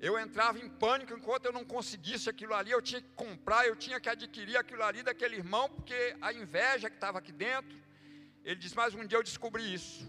eu 0.00 0.18
entrava 0.18 0.58
em 0.58 0.68
pânico 0.68 1.12
enquanto 1.14 1.46
eu 1.46 1.52
não 1.52 1.64
conseguisse 1.64 2.28
aquilo 2.28 2.54
ali, 2.54 2.70
eu 2.70 2.80
tinha 2.80 3.00
que 3.00 3.10
comprar, 3.14 3.66
eu 3.66 3.76
tinha 3.76 4.00
que 4.00 4.08
adquirir 4.08 4.56
aquilo 4.56 4.82
ali 4.82 5.02
daquele 5.02 5.36
irmão, 5.36 5.68
porque 5.68 6.16
a 6.20 6.32
inveja 6.32 6.88
que 6.88 6.96
estava 6.96 7.18
aqui 7.18 7.32
dentro, 7.32 7.78
ele 8.44 8.56
disse, 8.56 8.76
mas 8.76 8.94
um 8.94 9.06
dia 9.06 9.18
eu 9.18 9.22
descobri 9.22 9.74
isso. 9.74 10.08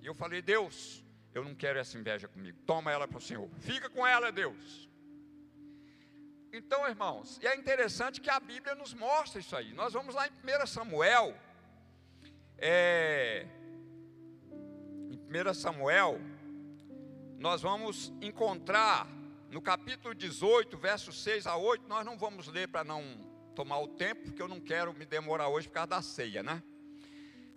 E 0.00 0.06
eu 0.06 0.14
falei, 0.14 0.40
Deus, 0.40 1.04
eu 1.34 1.44
não 1.44 1.54
quero 1.54 1.78
essa 1.78 1.98
inveja 1.98 2.28
comigo, 2.28 2.58
toma 2.66 2.90
ela 2.90 3.06
para 3.06 3.18
o 3.18 3.20
Senhor, 3.20 3.48
fica 3.58 3.90
com 3.90 4.06
ela, 4.06 4.30
Deus. 4.30 4.88
Então, 6.52 6.88
irmãos, 6.88 7.38
e 7.42 7.46
é 7.46 7.54
interessante 7.56 8.20
que 8.20 8.30
a 8.30 8.40
Bíblia 8.40 8.74
nos 8.74 8.92
mostra 8.92 9.40
isso 9.40 9.54
aí. 9.54 9.72
Nós 9.72 9.92
vamos 9.92 10.14
lá 10.14 10.26
em 10.26 10.32
1 10.32 10.66
Samuel, 10.66 11.36
é, 12.60 13.46
1 14.50 15.54
Samuel, 15.54 16.20
nós 17.38 17.62
vamos 17.62 18.12
encontrar 18.20 19.08
no 19.50 19.62
capítulo 19.62 20.14
18, 20.14 20.76
versos 20.76 21.22
6 21.22 21.46
a 21.46 21.56
8, 21.56 21.88
nós 21.88 22.04
não 22.04 22.18
vamos 22.18 22.46
ler 22.48 22.68
para 22.68 22.84
não 22.84 23.02
tomar 23.54 23.80
o 23.80 23.88
tempo, 23.88 24.24
porque 24.24 24.42
eu 24.42 24.48
não 24.48 24.60
quero 24.60 24.92
me 24.92 25.06
demorar 25.06 25.48
hoje 25.48 25.68
por 25.68 25.74
causa 25.74 25.88
da 25.88 26.02
ceia, 26.02 26.42
né? 26.42 26.62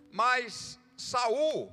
Mas 0.09 0.79
Saul, 0.95 1.71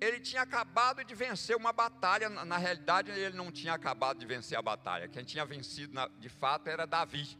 ele 0.00 0.20
tinha 0.20 0.42
acabado 0.42 1.04
de 1.04 1.14
vencer 1.14 1.56
uma 1.56 1.72
batalha, 1.72 2.28
na, 2.28 2.56
realidade 2.56 3.10
ele 3.10 3.36
não 3.36 3.50
tinha 3.50 3.74
acabado 3.74 4.18
de 4.18 4.26
vencer 4.26 4.56
a 4.56 4.62
batalha, 4.62 5.08
quem 5.08 5.24
tinha 5.24 5.44
vencido 5.44 5.98
de 6.18 6.28
fato 6.28 6.68
era 6.68 6.86
Davi. 6.86 7.36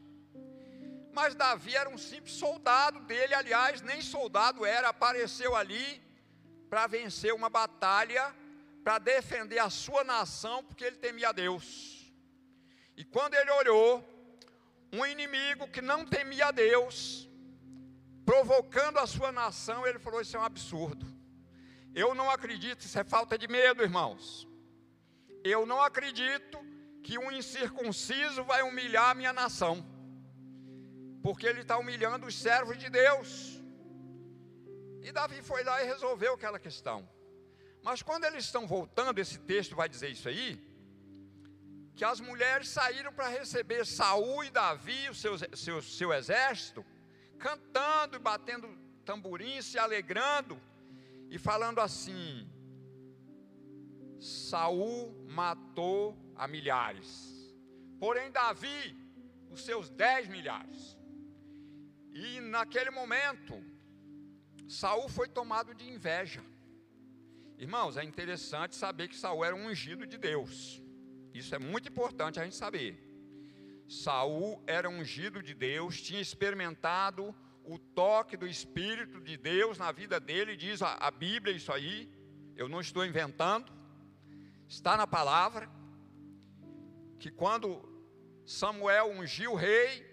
Mas 1.17 1.33
Davi 1.33 1.75
era 1.75 1.89
um 1.89 1.97
simples 1.97 2.35
soldado 2.35 2.99
dele, 2.99 3.33
aliás, 3.33 3.81
nem 3.81 4.03
soldado 4.03 4.63
era, 4.63 4.89
apareceu 4.89 5.55
ali 5.55 5.99
para 6.69 6.85
vencer 6.85 7.33
uma 7.33 7.49
batalha, 7.49 8.23
para 8.83 8.99
defender 8.99 9.57
a 9.57 9.71
sua 9.71 10.03
nação, 10.03 10.63
porque 10.63 10.83
ele 10.83 10.97
temia 10.97 11.31
Deus. 11.33 11.65
E 12.95 13.03
quando 13.03 13.33
ele 13.33 13.49
olhou, 13.49 13.89
um 14.93 15.03
inimigo 15.07 15.67
que 15.67 15.81
não 15.81 16.05
temia 16.05 16.51
Deus, 16.51 17.27
provocando 18.23 18.99
a 18.99 19.07
sua 19.07 19.31
nação, 19.31 19.87
ele 19.87 19.97
falou: 19.97 20.21
Isso 20.21 20.37
é 20.37 20.39
um 20.39 20.43
absurdo. 20.43 21.07
Eu 21.95 22.13
não 22.13 22.29
acredito, 22.29 22.81
isso 22.81 22.99
é 22.99 23.03
falta 23.03 23.39
de 23.39 23.47
medo, 23.47 23.81
irmãos. 23.81 24.47
Eu 25.43 25.65
não 25.65 25.81
acredito 25.81 26.59
que 27.01 27.17
um 27.17 27.31
incircunciso 27.31 28.43
vai 28.43 28.61
humilhar 28.61 29.09
a 29.09 29.15
minha 29.15 29.33
nação, 29.33 29.96
porque 31.21 31.45
ele 31.45 31.61
está 31.61 31.77
humilhando 31.77 32.25
os 32.25 32.35
servos 32.35 32.77
de 32.77 32.89
Deus. 32.89 33.61
E 35.01 35.11
Davi 35.11 35.41
foi 35.41 35.63
lá 35.63 35.81
e 35.81 35.85
resolveu 35.85 36.33
aquela 36.33 36.59
questão. 36.59 37.07
Mas 37.83 38.01
quando 38.01 38.25
eles 38.25 38.43
estão 38.43 38.67
voltando, 38.67 39.19
esse 39.19 39.39
texto 39.39 39.75
vai 39.75 39.87
dizer 39.87 40.09
isso 40.09 40.27
aí, 40.27 40.61
que 41.95 42.03
as 42.03 42.19
mulheres 42.19 42.67
saíram 42.69 43.13
para 43.13 43.27
receber 43.27 43.85
Saul 43.85 44.43
e 44.43 44.49
Davi, 44.49 45.09
o 45.09 45.15
seu, 45.15 45.37
seu, 45.55 45.81
seu 45.81 46.13
exército, 46.13 46.85
cantando 47.39 48.17
e 48.17 48.19
batendo 48.19 48.67
tamborim, 49.05 49.61
se 49.61 49.79
alegrando 49.79 50.61
e 51.29 51.39
falando 51.39 51.79
assim: 51.79 52.47
Saul 54.19 55.13
matou 55.27 56.17
a 56.35 56.47
milhares, 56.47 57.55
porém 57.99 58.31
Davi 58.31 58.95
os 59.49 59.63
seus 59.63 59.89
dez 59.89 60.27
milhares. 60.27 60.96
E 62.25 62.39
naquele 62.41 62.89
momento, 62.89 63.53
Saul 64.67 65.07
foi 65.07 65.27
tomado 65.27 65.75
de 65.75 65.87
inveja. 65.87 66.41
Irmãos, 67.59 67.95
é 67.95 68.03
interessante 68.03 68.75
saber 68.75 69.07
que 69.07 69.15
Saul 69.15 69.45
era 69.45 69.55
um 69.55 69.67
ungido 69.67 70.03
de 70.07 70.17
Deus. 70.17 70.81
Isso 71.31 71.53
é 71.53 71.59
muito 71.59 71.89
importante 71.89 72.39
a 72.39 72.43
gente 72.43 72.55
saber. 72.55 72.91
Saul 73.87 74.63
era 74.65 74.89
ungido 74.89 75.43
de 75.43 75.53
Deus, 75.53 76.01
tinha 76.01 76.19
experimentado 76.19 77.35
o 77.63 77.77
toque 77.77 78.35
do 78.35 78.47
Espírito 78.47 79.21
de 79.21 79.37
Deus 79.37 79.77
na 79.77 79.91
vida 79.91 80.19
dele, 80.19 80.57
diz 80.57 80.81
a, 80.81 80.93
a 80.95 81.11
Bíblia 81.11 81.55
isso 81.55 81.71
aí, 81.71 82.09
eu 82.55 82.67
não 82.67 82.81
estou 82.81 83.05
inventando, 83.05 83.71
está 84.67 84.97
na 84.97 85.05
palavra, 85.05 85.69
que 87.19 87.29
quando 87.29 87.87
Samuel 88.43 89.11
ungiu 89.11 89.51
o 89.51 89.55
rei, 89.55 90.06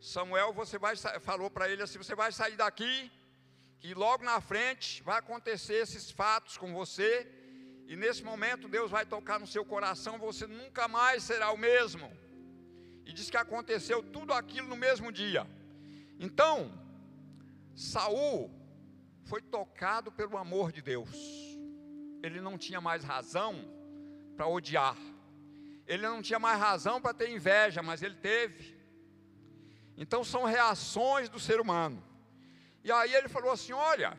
Samuel 0.00 0.52
você 0.52 0.78
vai, 0.78 0.94
falou 1.20 1.50
para 1.50 1.68
ele 1.68 1.82
assim: 1.82 1.98
você 1.98 2.14
vai 2.14 2.32
sair 2.32 2.56
daqui, 2.56 3.10
e 3.82 3.94
logo 3.94 4.24
na 4.24 4.40
frente 4.40 5.02
vai 5.02 5.18
acontecer 5.18 5.74
esses 5.74 6.10
fatos 6.10 6.56
com 6.56 6.72
você, 6.72 7.26
e 7.86 7.96
nesse 7.96 8.22
momento 8.22 8.68
Deus 8.68 8.90
vai 8.90 9.06
tocar 9.06 9.38
no 9.38 9.46
seu 9.46 9.64
coração, 9.64 10.18
você 10.18 10.46
nunca 10.46 10.88
mais 10.88 11.22
será 11.22 11.52
o 11.52 11.58
mesmo. 11.58 12.10
E 13.04 13.12
diz 13.12 13.30
que 13.30 13.36
aconteceu 13.36 14.02
tudo 14.02 14.32
aquilo 14.32 14.66
no 14.66 14.76
mesmo 14.76 15.12
dia. 15.12 15.46
Então, 16.18 16.72
Saul 17.74 18.50
foi 19.24 19.40
tocado 19.40 20.10
pelo 20.10 20.36
amor 20.36 20.72
de 20.72 20.82
Deus. 20.82 21.14
Ele 22.22 22.40
não 22.40 22.58
tinha 22.58 22.80
mais 22.80 23.04
razão 23.04 23.54
para 24.36 24.48
odiar. 24.48 24.96
Ele 25.86 26.02
não 26.02 26.20
tinha 26.20 26.38
mais 26.38 26.58
razão 26.58 27.00
para 27.00 27.14
ter 27.14 27.30
inveja, 27.30 27.82
mas 27.82 28.02
ele 28.02 28.16
teve. 28.16 28.75
Então 29.96 30.22
são 30.22 30.44
reações 30.44 31.28
do 31.28 31.40
ser 31.40 31.60
humano. 31.60 32.02
E 32.84 32.92
aí 32.92 33.14
ele 33.14 33.28
falou 33.28 33.50
assim: 33.50 33.72
"Olha, 33.72 34.18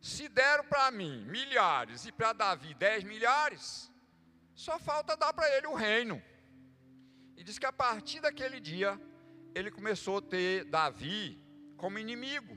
se 0.00 0.28
deram 0.28 0.64
para 0.64 0.90
mim 0.90 1.24
milhares 1.26 2.06
e 2.06 2.12
para 2.12 2.32
Davi 2.32 2.74
dez 2.74 3.04
milhares, 3.04 3.90
só 4.54 4.78
falta 4.78 5.16
dar 5.16 5.32
para 5.32 5.48
ele 5.56 5.66
o 5.66 5.74
reino. 5.74 6.22
E 7.36 7.42
diz 7.42 7.58
que 7.58 7.66
a 7.66 7.72
partir 7.72 8.20
daquele 8.20 8.60
dia, 8.60 9.00
ele 9.54 9.70
começou 9.70 10.18
a 10.18 10.22
ter 10.22 10.64
Davi 10.64 11.40
como 11.76 11.98
inimigo 11.98 12.56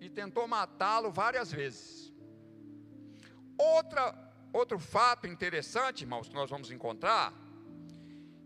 e 0.00 0.10
tentou 0.10 0.46
matá-lo 0.48 1.10
várias 1.10 1.50
vezes. 1.50 2.12
Outra, 3.56 4.14
outro 4.52 4.78
fato 4.78 5.26
interessante, 5.26 6.02
irmãos, 6.02 6.28
que 6.28 6.34
nós 6.34 6.50
vamos 6.50 6.70
encontrar, 6.70 7.32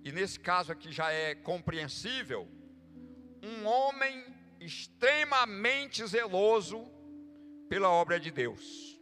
e 0.04 0.12
nesse 0.12 0.38
caso 0.40 0.72
aqui 0.72 0.90
já 0.90 1.10
é 1.12 1.34
compreensível, 1.34 2.48
um 3.42 3.66
homem 3.66 4.24
extremamente 4.58 6.06
zeloso 6.06 6.86
pela 7.68 7.88
obra 7.88 8.18
de 8.18 8.30
Deus. 8.30 8.98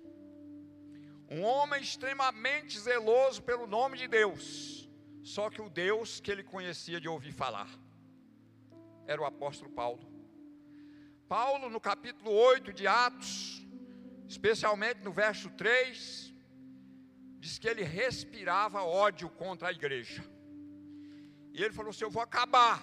Um 1.31 1.43
homem 1.43 1.81
extremamente 1.81 2.79
zeloso 2.79 3.43
pelo 3.43 3.67
nome 3.67 3.99
de 3.99 4.09
Deus, 4.09 4.89
só 5.23 5.51
que 5.51 5.61
o 5.61 5.69
Deus 5.69 6.21
que 6.21 6.31
ele 6.31 6.43
conhecia 6.43 7.01
de 7.01 7.09
ouvir 7.09 7.33
falar 7.33 7.69
era 9.07 9.21
o 9.21 9.25
apóstolo 9.25 9.71
Paulo. 9.71 10.07
Paulo, 11.29 11.69
no 11.69 11.81
capítulo 11.81 12.31
8 12.31 12.73
de 12.73 12.87
Atos, 12.87 13.67
especialmente 14.27 15.01
no 15.03 15.13
verso 15.13 15.51
3, 15.51 16.35
diz 17.39 17.59
que 17.59 17.69
ele 17.69 17.83
respirava 17.83 18.83
ódio 18.83 19.29
contra 19.29 19.69
a 19.69 19.73
igreja. 19.73 20.23
E 21.59 21.63
ele 21.65 21.75
falou 21.79 21.91
assim: 21.91 22.05
Eu 22.05 22.11
vou 22.17 22.23
acabar. 22.23 22.79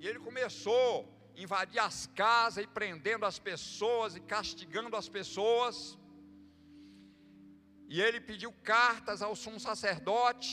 E 0.00 0.08
ele 0.08 0.18
começou 0.18 0.90
invadir 1.36 1.78
as 1.78 2.06
casas 2.06 2.64
e 2.64 2.66
prendendo 2.66 3.24
as 3.24 3.38
pessoas 3.38 4.16
e 4.16 4.20
castigando 4.20 4.96
as 4.96 5.08
pessoas. 5.08 5.98
E 7.88 8.00
ele 8.00 8.20
pediu 8.20 8.52
cartas 8.72 9.22
ao 9.22 9.34
sumo 9.36 9.60
sacerdote 9.60 10.50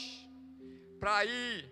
para 1.00 1.24
ir 1.26 1.70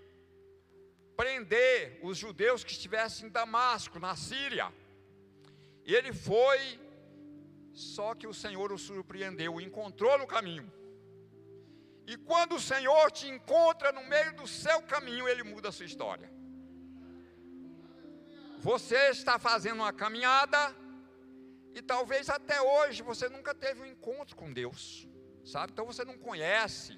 prender 1.15 1.99
os 2.03 2.17
judeus 2.17 2.63
que 2.63 2.71
estivessem 2.71 3.27
em 3.27 3.31
Damasco, 3.31 3.99
na 3.99 4.15
Síria. 4.15 4.71
E 5.83 5.93
ele 5.95 6.13
foi, 6.13 6.59
só 7.73 8.13
que 8.13 8.27
o 8.27 8.33
Senhor 8.33 8.71
o 8.71 8.77
surpreendeu, 8.77 9.55
o 9.55 9.61
encontrou 9.61 10.17
no 10.17 10.27
caminho. 10.27 10.71
E 12.11 12.15
quando 12.15 12.55
o 12.55 12.59
Senhor 12.71 13.11
te 13.11 13.27
encontra 13.27 13.91
no 13.91 14.03
meio 14.07 14.33
do 14.33 14.47
seu 14.47 14.81
caminho, 14.81 15.27
ele 15.27 15.43
muda 15.43 15.67
a 15.67 15.71
sua 15.73 15.85
história. 15.85 16.31
Você 18.59 19.09
está 19.09 19.37
fazendo 19.37 19.79
uma 19.79 19.91
caminhada 19.91 20.57
e 21.73 21.81
talvez 21.81 22.29
até 22.29 22.61
hoje 22.61 23.03
você 23.03 23.27
nunca 23.27 23.53
teve 23.53 23.81
um 23.81 23.85
encontro 23.85 24.37
com 24.37 24.53
Deus, 24.53 25.07
sabe? 25.43 25.73
Então 25.73 25.85
você 25.85 26.05
não 26.05 26.17
conhece. 26.17 26.97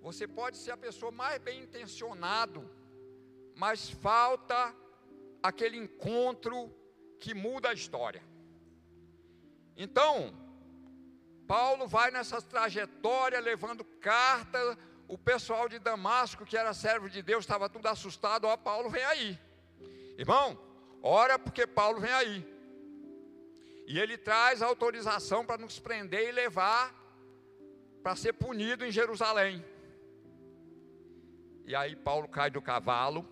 Você 0.00 0.28
pode 0.28 0.56
ser 0.56 0.70
a 0.70 0.76
pessoa 0.76 1.10
mais 1.10 1.38
bem 1.40 1.64
intencionado, 1.64 2.70
mas 3.56 3.90
falta 3.90 4.72
aquele 5.42 5.76
encontro 5.76 6.72
que 7.18 7.34
muda 7.34 7.70
a 7.70 7.74
história. 7.74 8.22
Então, 9.76 10.45
Paulo 11.46 11.86
vai 11.86 12.10
nessa 12.10 12.42
trajetória 12.42 13.38
levando 13.40 13.84
carta, 13.84 14.58
o 15.08 15.16
pessoal 15.16 15.68
de 15.68 15.78
Damasco, 15.78 16.44
que 16.44 16.56
era 16.56 16.74
servo 16.74 17.08
de 17.08 17.22
Deus, 17.22 17.44
estava 17.44 17.68
tudo 17.68 17.86
assustado, 17.86 18.46
ó, 18.46 18.56
Paulo 18.56 18.90
vem 18.90 19.04
aí. 19.04 19.38
Irmão, 20.18 20.58
ora 21.02 21.38
porque 21.38 21.66
Paulo 21.66 22.00
vem 22.00 22.12
aí. 22.12 22.56
E 23.86 23.98
ele 23.98 24.18
traz 24.18 24.62
autorização 24.62 25.46
para 25.46 25.58
nos 25.58 25.78
prender 25.78 26.28
e 26.28 26.32
levar 26.32 26.92
para 28.02 28.16
ser 28.16 28.32
punido 28.32 28.84
em 28.84 28.90
Jerusalém. 28.90 29.64
E 31.64 31.74
aí 31.74 31.94
Paulo 31.94 32.28
cai 32.28 32.50
do 32.50 32.60
cavalo. 32.60 33.28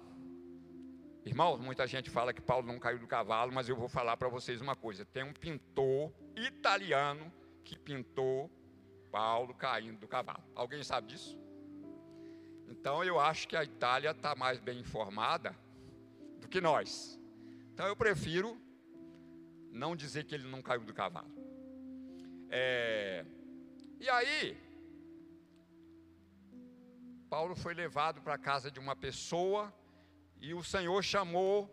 Irmãos, 1.25 1.59
muita 1.59 1.87
gente 1.87 2.11
fala 2.11 2.33
que 2.33 2.41
Paulo 2.41 2.67
não 2.67 2.79
caiu 2.79 2.99
do 2.99 3.07
cavalo, 3.07 3.51
mas 3.53 3.69
eu 3.69 3.75
vou 3.75 3.89
falar 3.89 4.17
para 4.17 4.29
vocês 4.29 4.61
uma 4.61 4.77
coisa: 4.77 5.05
tem 5.05 5.25
um 5.25 5.33
pintor 5.33 6.13
italiano 6.37 7.33
que 7.65 7.79
pintou 7.79 8.51
Paulo 9.11 9.55
caindo 9.55 9.99
do 9.99 10.09
cavalo. 10.09 10.43
Alguém 10.55 10.83
sabe 10.83 11.09
disso? 11.09 11.39
Então 12.69 13.03
eu 13.05 13.19
acho 13.19 13.47
que 13.49 13.57
a 13.57 13.65
Itália 13.65 14.11
está 14.11 14.35
mais 14.35 14.61
bem 14.61 14.81
informada 14.81 15.57
do 16.41 16.49
que 16.49 16.61
nós. 16.61 17.19
Então 17.73 17.87
eu 17.87 17.97
prefiro 17.97 18.61
não 19.71 19.97
dizer 19.97 20.25
que 20.25 20.35
ele 20.35 20.49
não 20.49 20.63
caiu 20.63 20.85
do 20.85 20.95
cavalo. 20.95 21.31
É, 22.49 23.25
e 23.99 24.09
aí, 24.09 24.57
Paulo 27.29 27.57
foi 27.57 27.75
levado 27.75 28.21
para 28.21 28.35
a 28.35 28.39
casa 28.39 28.71
de 28.71 28.79
uma 28.79 28.95
pessoa 28.95 29.73
e 30.41 30.55
o 30.55 30.63
Senhor 30.63 31.03
chamou 31.03 31.69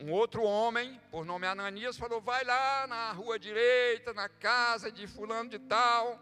um 0.00 0.12
outro 0.12 0.42
homem, 0.42 1.00
por 1.10 1.24
nome 1.24 1.46
Ananias, 1.46 1.96
falou: 1.96 2.20
Vai 2.20 2.44
lá 2.44 2.86
na 2.86 3.12
rua 3.12 3.38
direita, 3.38 4.12
na 4.12 4.28
casa 4.28 4.92
de 4.92 5.06
Fulano 5.06 5.50
de 5.50 5.58
Tal, 5.58 6.20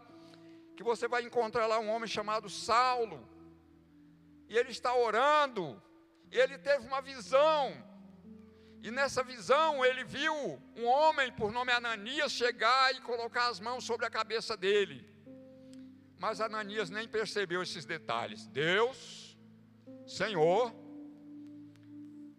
que 0.75 0.83
você 0.83 1.07
vai 1.07 1.21
encontrar 1.23 1.67
lá 1.67 1.79
um 1.79 1.89
homem 1.89 2.07
chamado 2.07 2.49
Saulo, 2.49 3.27
e 4.49 4.57
ele 4.57 4.71
está 4.71 4.95
orando, 4.95 5.81
e 6.31 6.37
ele 6.37 6.57
teve 6.57 6.87
uma 6.87 7.01
visão, 7.01 7.71
e 8.81 8.89
nessa 8.89 9.23
visão 9.23 9.85
ele 9.85 10.03
viu 10.03 10.33
um 10.75 10.85
homem 10.85 11.31
por 11.31 11.51
nome 11.51 11.71
Ananias 11.71 12.31
chegar 12.31 12.95
e 12.95 13.01
colocar 13.01 13.47
as 13.47 13.59
mãos 13.59 13.83
sobre 13.83 14.05
a 14.05 14.09
cabeça 14.09 14.57
dele. 14.57 15.07
Mas 16.17 16.41
Ananias 16.41 16.89
nem 16.89 17.07
percebeu 17.07 17.61
esses 17.61 17.85
detalhes. 17.85 18.47
Deus, 18.47 19.37
Senhor, 20.07 20.73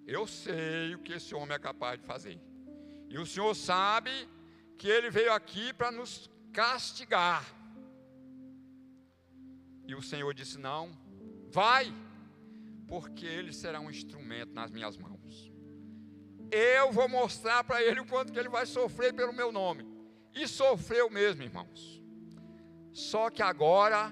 eu 0.09 0.27
sei 0.27 0.95
o 0.95 0.99
que 0.99 1.13
esse 1.13 1.35
homem 1.35 1.55
é 1.55 1.59
capaz 1.59 2.01
de 2.01 2.07
fazer. 2.07 2.41
E 3.11 3.19
o 3.19 3.27
Senhor 3.27 3.55
sabe 3.55 4.11
que 4.79 4.89
ele 4.89 5.11
veio 5.11 5.31
aqui 5.31 5.71
para 5.75 5.93
nos 5.93 6.31
castigar. 6.51 7.45
E 9.87 9.95
o 9.95 10.01
Senhor 10.01 10.33
disse: 10.33 10.57
Não, 10.59 10.91
vai, 11.51 11.95
porque 12.87 13.27
ele 13.27 13.53
será 13.53 13.81
um 13.81 13.91
instrumento 13.91 14.55
nas 14.55 14.71
minhas 14.71 14.97
mãos. 14.97 15.53
Eu 16.51 16.91
vou 16.91 17.07
mostrar 17.07 17.63
para 17.63 17.83
ele 17.83 18.01
o 18.01 18.07
quanto 18.07 18.33
que 18.33 18.39
ele 18.39 18.49
vai 18.49 18.65
sofrer 18.65 19.13
pelo 19.13 19.35
meu 19.35 19.53
nome. 19.53 19.87
E 20.35 20.49
sofreu 20.49 21.11
mesmo, 21.11 21.43
irmãos. 21.43 22.03
Só 22.93 23.29
que 23.29 23.43
agora, 23.43 24.11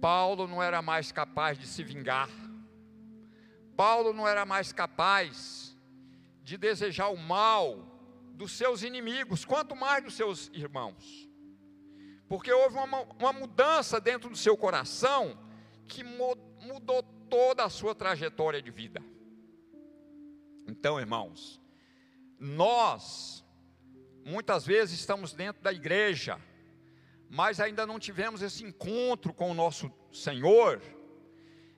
Paulo 0.00 0.46
não 0.46 0.62
era 0.62 0.80
mais 0.80 1.10
capaz 1.10 1.58
de 1.58 1.66
se 1.66 1.82
vingar. 1.82 2.30
Paulo 3.80 4.12
não 4.12 4.28
era 4.28 4.44
mais 4.44 4.74
capaz 4.74 5.74
de 6.42 6.58
desejar 6.58 7.08
o 7.08 7.16
mal 7.16 7.78
dos 8.34 8.52
seus 8.52 8.82
inimigos, 8.82 9.42
quanto 9.42 9.74
mais 9.74 10.04
dos 10.04 10.12
seus 10.12 10.50
irmãos. 10.52 11.26
Porque 12.28 12.52
houve 12.52 12.76
uma, 12.76 13.00
uma 13.18 13.32
mudança 13.32 13.98
dentro 13.98 14.28
do 14.28 14.36
seu 14.36 14.54
coração 14.54 15.34
que 15.88 16.04
mudou 16.04 17.02
toda 17.30 17.64
a 17.64 17.70
sua 17.70 17.94
trajetória 17.94 18.60
de 18.60 18.70
vida. 18.70 19.02
Então, 20.68 21.00
irmãos, 21.00 21.58
nós 22.38 23.42
muitas 24.26 24.66
vezes 24.66 25.00
estamos 25.00 25.32
dentro 25.32 25.62
da 25.62 25.72
igreja, 25.72 26.38
mas 27.30 27.60
ainda 27.60 27.86
não 27.86 27.98
tivemos 27.98 28.42
esse 28.42 28.62
encontro 28.62 29.32
com 29.32 29.50
o 29.50 29.54
nosso 29.54 29.90
Senhor, 30.12 30.82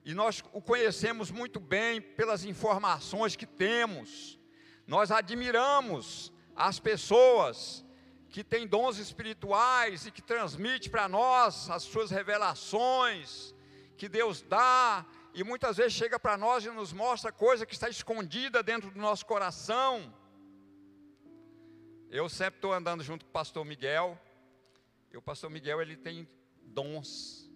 e 0.04 0.14
nós 0.14 0.42
o 0.52 0.60
conhecemos 0.60 1.30
muito 1.30 1.60
bem 1.60 2.00
pelas 2.00 2.44
informações 2.44 3.36
que 3.36 3.46
temos. 3.46 4.38
Nós 4.86 5.10
admiramos 5.10 6.32
as 6.56 6.80
pessoas 6.80 7.84
que 8.28 8.42
têm 8.42 8.66
dons 8.66 8.98
espirituais 8.98 10.06
e 10.06 10.10
que 10.10 10.22
transmite 10.22 10.90
para 10.90 11.08
nós 11.08 11.70
as 11.70 11.82
suas 11.82 12.10
revelações 12.10 13.54
que 13.96 14.08
Deus 14.08 14.42
dá 14.42 15.06
e 15.34 15.44
muitas 15.44 15.76
vezes 15.76 15.92
chega 15.92 16.18
para 16.18 16.36
nós 16.36 16.64
e 16.64 16.70
nos 16.70 16.92
mostra 16.92 17.30
coisa 17.30 17.64
que 17.64 17.74
está 17.74 17.88
escondida 17.88 18.62
dentro 18.62 18.90
do 18.90 18.98
nosso 18.98 19.24
coração. 19.24 20.12
Eu 22.10 22.28
sempre 22.28 22.58
estou 22.58 22.72
andando 22.72 23.02
junto 23.02 23.24
com 23.24 23.30
o 23.30 23.32
pastor 23.32 23.64
Miguel. 23.64 24.20
E 25.10 25.16
o 25.16 25.22
pastor 25.22 25.50
Miguel 25.50 25.80
ele 25.80 25.96
tem 25.96 26.28
dons. 26.62 27.50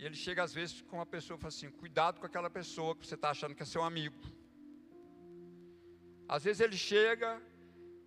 E 0.00 0.06
ele 0.06 0.14
chega 0.14 0.42
às 0.42 0.54
vezes 0.54 0.80
com 0.80 0.96
uma 0.96 1.04
pessoa 1.04 1.36
e 1.36 1.40
fala 1.40 1.48
assim: 1.54 1.70
cuidado 1.70 2.20
com 2.20 2.24
aquela 2.24 2.48
pessoa 2.48 2.96
que 2.96 3.06
você 3.06 3.16
está 3.16 3.28
achando 3.30 3.54
que 3.54 3.62
é 3.62 3.66
seu 3.66 3.82
amigo. 3.82 4.18
Às 6.26 6.44
vezes 6.44 6.60
ele 6.60 6.76
chega 6.76 7.30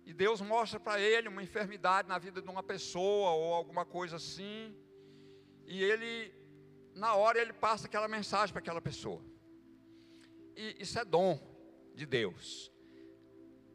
e 0.04 0.12
Deus 0.12 0.40
mostra 0.40 0.80
para 0.80 0.98
ele 1.00 1.28
uma 1.28 1.40
enfermidade 1.40 2.08
na 2.08 2.18
vida 2.18 2.42
de 2.42 2.48
uma 2.48 2.64
pessoa 2.64 3.30
ou 3.30 3.54
alguma 3.54 3.84
coisa 3.84 4.16
assim. 4.16 4.76
E 5.68 5.84
ele 5.84 6.34
na 6.96 7.14
hora 7.14 7.38
ele 7.40 7.52
passa 7.52 7.86
aquela 7.86 8.08
mensagem 8.08 8.52
para 8.52 8.58
aquela 8.58 8.82
pessoa. 8.82 9.22
E 10.56 10.76
isso 10.80 10.98
é 10.98 11.04
dom 11.04 11.38
de 11.94 12.06
Deus. 12.06 12.72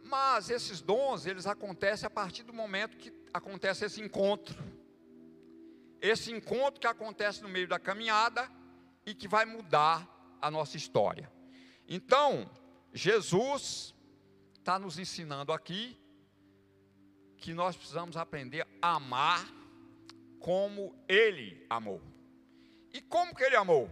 Mas 0.04 0.50
esses 0.50 0.82
dons, 0.82 1.26
eles 1.26 1.48
acontecem 1.48 2.06
a 2.06 2.10
partir 2.10 2.44
do 2.44 2.52
momento 2.52 2.98
que 2.98 3.14
acontece 3.34 3.86
esse 3.86 4.02
encontro. 4.02 4.62
Esse 6.02 6.32
encontro 6.32 6.80
que 6.80 6.88
acontece 6.88 7.42
no 7.42 7.50
meio 7.50 7.68
da 7.68 7.80
caminhada 7.80 8.50
e 9.06 9.14
que 9.14 9.28
vai 9.28 9.46
mudar 9.46 10.08
a 10.42 10.50
nossa 10.50 10.78
história. 10.78 11.32
Então, 11.88 12.50
Jesus 12.94 13.94
está 14.58 14.78
nos 14.80 14.98
ensinando 14.98 15.52
aqui 15.52 16.00
que 17.38 17.54
nós 17.54 17.76
precisamos 17.76 18.18
aprender 18.18 18.68
a 18.82 18.96
amar 18.96 19.46
como 20.40 20.96
Ele 21.08 21.66
amou. 21.70 22.02
E 22.94 23.02
como 23.02 23.36
que 23.36 23.44
ele 23.44 23.56
amou? 23.56 23.90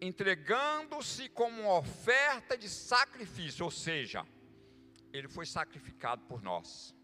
Entregando-se 0.00 1.28
como 1.28 1.62
uma 1.62 1.78
oferta 1.78 2.56
de 2.56 2.68
sacrifício, 2.68 3.64
ou 3.64 3.70
seja, 3.70 4.26
ele 5.12 5.28
foi 5.28 5.46
sacrificado 5.46 6.22
por 6.24 6.42
nós. 6.42 6.94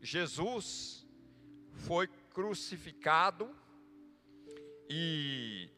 Jesus 0.00 1.06
foi 1.86 2.08
crucificado 2.34 3.48
e 4.90 5.70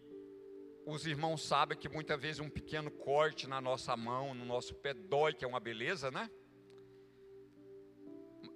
os 0.87 1.07
irmãos 1.07 1.43
sabem 1.43 1.77
que 1.77 1.89
muitas 1.89 2.19
vezes 2.21 2.41
um 2.41 2.49
pequeno 2.49 2.91
corte 2.91 3.47
na 3.47 3.61
nossa 3.61 3.95
mão, 3.97 4.35
no 4.35 4.45
nosso 4.45 4.75
pé 4.75 4.95
dói, 4.95 5.35
que 5.35 5.45
é 5.45 5.49
uma 5.49 5.61
beleza, 5.61 6.11
né? 6.11 6.31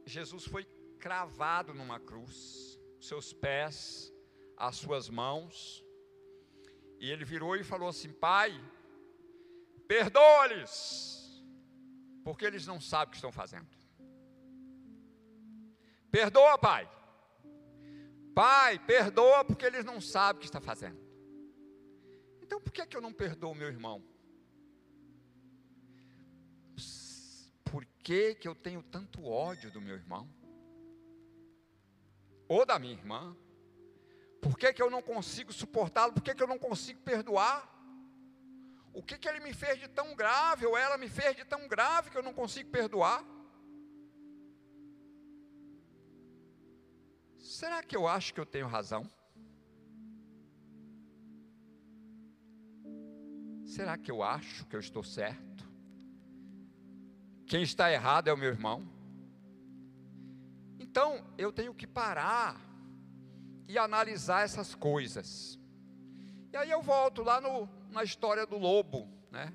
Jesus 0.06 0.46
foi 0.46 0.64
cravado 0.98 1.74
numa 1.74 2.00
cruz, 2.00 2.80
seus 3.00 3.32
pés 3.32 4.12
as 4.56 4.76
suas 4.76 5.08
mãos. 5.08 5.84
E 6.98 7.10
ele 7.10 7.24
virou 7.24 7.54
e 7.56 7.62
falou 7.62 7.88
assim: 7.88 8.12
Pai, 8.12 8.52
perdoa-lhes, 9.86 11.44
porque 12.24 12.44
eles 12.46 12.66
não 12.66 12.80
sabem 12.80 13.08
o 13.08 13.10
que 13.10 13.16
estão 13.16 13.32
fazendo. 13.32 13.68
Perdoa, 16.10 16.58
Pai. 16.58 16.99
Pai, 18.34 18.78
perdoa, 18.78 19.44
porque 19.44 19.64
eles 19.64 19.84
não 19.84 20.00
sabem 20.00 20.38
o 20.38 20.40
que 20.40 20.46
está 20.46 20.60
fazendo. 20.60 21.00
Então 22.42 22.60
por 22.60 22.72
que, 22.72 22.82
é 22.82 22.86
que 22.86 22.96
eu 22.96 23.00
não 23.00 23.12
perdoo 23.12 23.54
meu 23.54 23.68
irmão? 23.68 24.02
Por 27.64 27.84
que, 28.02 28.34
que 28.34 28.48
eu 28.48 28.54
tenho 28.54 28.82
tanto 28.82 29.24
ódio 29.24 29.70
do 29.70 29.80
meu 29.80 29.94
irmão? 29.94 30.28
Ou 32.48 32.66
da 32.66 32.78
minha 32.78 32.94
irmã? 32.94 33.36
Por 34.40 34.58
que, 34.58 34.72
que 34.72 34.82
eu 34.82 34.90
não 34.90 35.02
consigo 35.02 35.52
suportá-lo? 35.52 36.12
Por 36.12 36.22
que, 36.22 36.34
que 36.34 36.42
eu 36.42 36.48
não 36.48 36.58
consigo 36.58 37.00
perdoar? 37.02 37.68
O 38.92 39.02
que, 39.02 39.16
que 39.16 39.28
ele 39.28 39.40
me 39.40 39.52
fez 39.52 39.78
de 39.78 39.86
tão 39.86 40.16
grave, 40.16 40.66
ou 40.66 40.76
ela 40.76 40.96
me 40.96 41.08
fez 41.08 41.36
de 41.36 41.44
tão 41.44 41.68
grave 41.68 42.10
que 42.10 42.18
eu 42.18 42.22
não 42.22 42.34
consigo 42.34 42.70
perdoar? 42.70 43.24
Será 47.61 47.83
que 47.83 47.94
eu 47.94 48.09
acho 48.09 48.33
que 48.33 48.40
eu 48.40 48.46
tenho 48.46 48.66
razão? 48.66 49.07
Será 53.66 53.99
que 53.99 54.11
eu 54.11 54.23
acho 54.23 54.64
que 54.64 54.75
eu 54.75 54.81
estou 54.81 55.05
certo? 55.05 55.68
Quem 57.46 57.62
está 57.62 57.92
errado 57.92 58.29
é 58.29 58.33
o 58.33 58.37
meu 58.38 58.49
irmão. 58.49 58.90
Então, 60.79 61.23
eu 61.37 61.53
tenho 61.53 61.75
que 61.75 61.87
parar 61.87 62.59
e 63.68 63.77
analisar 63.77 64.42
essas 64.42 64.75
coisas. 64.75 65.59
E 66.55 66.57
aí 66.57 66.70
eu 66.70 66.81
volto 66.81 67.23
lá 67.23 67.42
no, 67.42 67.68
na 67.90 68.03
história 68.03 68.46
do 68.46 68.57
lobo, 68.57 69.07
né? 69.31 69.53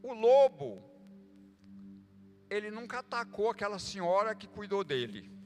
O 0.00 0.14
lobo, 0.14 0.80
ele 2.48 2.70
nunca 2.70 3.00
atacou 3.00 3.50
aquela 3.50 3.80
senhora 3.80 4.32
que 4.32 4.46
cuidou 4.46 4.84
dele. 4.84 5.37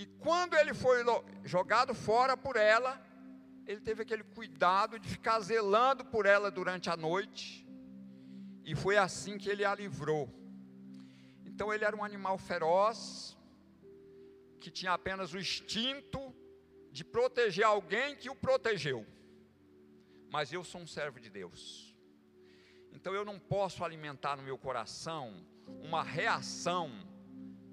E 0.00 0.06
quando 0.06 0.54
ele 0.54 0.72
foi 0.72 0.98
jogado 1.42 1.92
fora 1.92 2.36
por 2.36 2.54
ela, 2.54 3.04
ele 3.66 3.80
teve 3.80 4.02
aquele 4.02 4.22
cuidado 4.22 4.96
de 4.96 5.08
ficar 5.08 5.40
zelando 5.40 6.04
por 6.04 6.24
ela 6.24 6.52
durante 6.52 6.88
a 6.88 6.96
noite. 6.96 7.66
E 8.64 8.76
foi 8.76 8.96
assim 8.96 9.36
que 9.36 9.50
ele 9.50 9.64
a 9.64 9.74
livrou. 9.74 10.32
Então 11.44 11.74
ele 11.74 11.84
era 11.84 11.96
um 11.96 12.04
animal 12.04 12.38
feroz, 12.38 13.36
que 14.60 14.70
tinha 14.70 14.92
apenas 14.92 15.34
o 15.34 15.38
instinto 15.38 16.32
de 16.92 17.02
proteger 17.02 17.64
alguém 17.64 18.14
que 18.14 18.30
o 18.30 18.36
protegeu. 18.36 19.04
Mas 20.30 20.52
eu 20.52 20.62
sou 20.62 20.80
um 20.82 20.86
servo 20.86 21.18
de 21.18 21.28
Deus. 21.28 21.92
Então 22.92 23.12
eu 23.14 23.24
não 23.24 23.40
posso 23.40 23.84
alimentar 23.84 24.36
no 24.36 24.44
meu 24.44 24.58
coração 24.58 25.44
uma 25.82 26.04
reação 26.04 26.88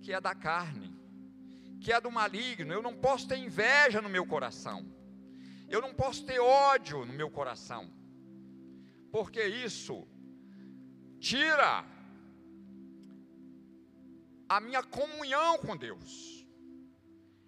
que 0.02 0.12
é 0.12 0.20
da 0.20 0.34
carne, 0.34 0.95
que 1.82 1.92
é 1.92 2.00
do 2.00 2.12
maligno. 2.12 2.74
Eu 2.74 2.82
não 2.82 2.96
posso 2.96 3.28
ter 3.28 3.38
inveja 3.38 4.02
no 4.02 4.10
meu 4.10 4.26
coração. 4.26 4.86
Eu 5.70 5.82
não 5.82 5.94
posso 5.94 6.26
ter 6.26 6.40
ódio 6.40 7.06
no 7.06 7.14
meu 7.14 7.30
coração. 7.30 7.92
Porque 9.12 9.44
isso 9.44 10.08
tira 11.20 11.86
a 14.48 14.60
minha 14.60 14.84
comunhão 14.84 15.58
com 15.58 15.76
Deus. 15.76 16.46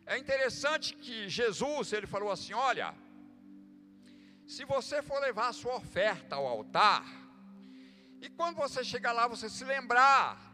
É 0.06 0.18
interessante 0.18 0.96
que 0.96 1.28
Jesus, 1.28 1.94
ele 1.94 2.08
falou 2.08 2.32
assim: 2.32 2.54
"Olha, 2.54 2.96
se 4.48 4.64
você 4.64 5.02
for 5.02 5.20
levar 5.20 5.50
a 5.50 5.54
sua 5.54 5.76
oferta 5.76 6.36
ao 6.36 6.48
altar, 6.48 7.06
e 8.22 8.30
quando 8.30 8.56
você 8.56 8.84
chegar 8.84 9.12
lá, 9.12 9.28
você 9.28 9.50
se 9.50 9.64
lembrar 9.64 10.47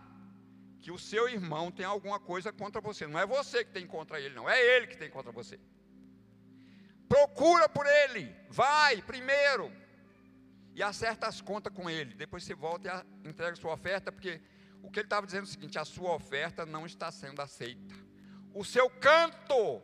que 0.84 0.92
o 0.92 1.00
seu 1.00 1.30
irmão 1.30 1.72
tem 1.72 1.86
alguma 1.86 2.20
coisa 2.20 2.52
contra 2.52 2.82
você. 2.82 3.08
Não 3.08 3.18
é 3.18 3.26
você 3.26 3.64
que 3.64 3.72
tem 3.72 3.88
contra 3.88 4.20
ele, 4.20 4.36
não. 4.36 4.50
É 4.50 4.62
ele 4.76 4.86
que 4.86 4.98
tem 4.98 5.10
contra 5.10 5.32
você. 5.32 5.58
Procura 7.08 7.70
por 7.70 7.86
ele. 7.86 8.36
Vai 8.50 9.02
primeiro. 9.02 9.72
E 10.76 10.84
acerta 10.84 11.26
as 11.26 11.40
contas 11.40 11.72
com 11.74 11.90
ele. 11.90 12.14
Depois 12.16 12.44
você 12.44 12.54
volta 12.54 13.06
e 13.24 13.30
entrega 13.30 13.56
sua 13.56 13.72
oferta, 13.74 14.12
porque 14.12 14.42
o 14.82 14.92
que 14.92 15.00
ele 15.00 15.06
estava 15.06 15.26
dizendo 15.26 15.46
é 15.46 15.50
o 15.50 15.54
seguinte: 15.56 15.80
a 15.80 15.86
sua 15.86 16.14
oferta 16.14 16.66
não 16.66 16.86
está 16.86 17.10
sendo 17.12 17.42
aceita. 17.42 17.96
O 18.54 18.66
seu 18.66 18.90
canto, 18.90 19.82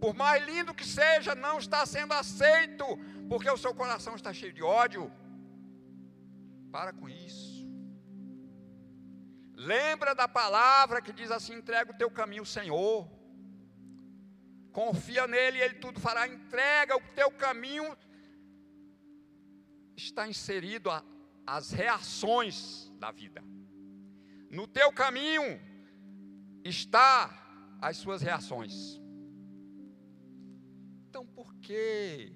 por 0.00 0.14
mais 0.14 0.44
lindo 0.44 0.74
que 0.74 0.84
seja, 0.84 1.32
não 1.32 1.58
está 1.58 1.86
sendo 1.86 2.12
aceito, 2.12 2.84
porque 3.28 3.48
o 3.48 3.56
seu 3.56 3.72
coração 3.72 4.16
está 4.16 4.32
cheio 4.32 4.52
de 4.52 4.64
ódio. 4.64 5.12
Para 6.72 6.92
com 6.92 7.08
isso. 7.08 7.49
Lembra 9.60 10.14
da 10.14 10.26
palavra 10.26 11.02
que 11.02 11.12
diz 11.12 11.30
assim: 11.30 11.52
entrega 11.54 11.92
o 11.92 11.96
teu 11.96 12.10
caminho 12.10 12.46
Senhor. 12.46 13.06
Confia 14.72 15.26
nele 15.26 15.58
e 15.58 15.60
ele 15.60 15.74
tudo 15.74 16.00
fará. 16.00 16.26
Entrega 16.26 16.96
o 16.96 17.02
teu 17.14 17.30
caminho. 17.30 17.94
Está 19.94 20.26
inserido 20.26 20.90
a, 20.90 21.04
as 21.46 21.72
reações 21.72 22.90
da 22.98 23.10
vida. 23.10 23.42
No 24.50 24.66
teu 24.66 24.90
caminho 24.92 25.60
está 26.64 27.76
as 27.82 27.98
suas 27.98 28.22
reações. 28.22 28.98
Então 31.06 31.26
por 31.26 31.54
que 31.56 32.32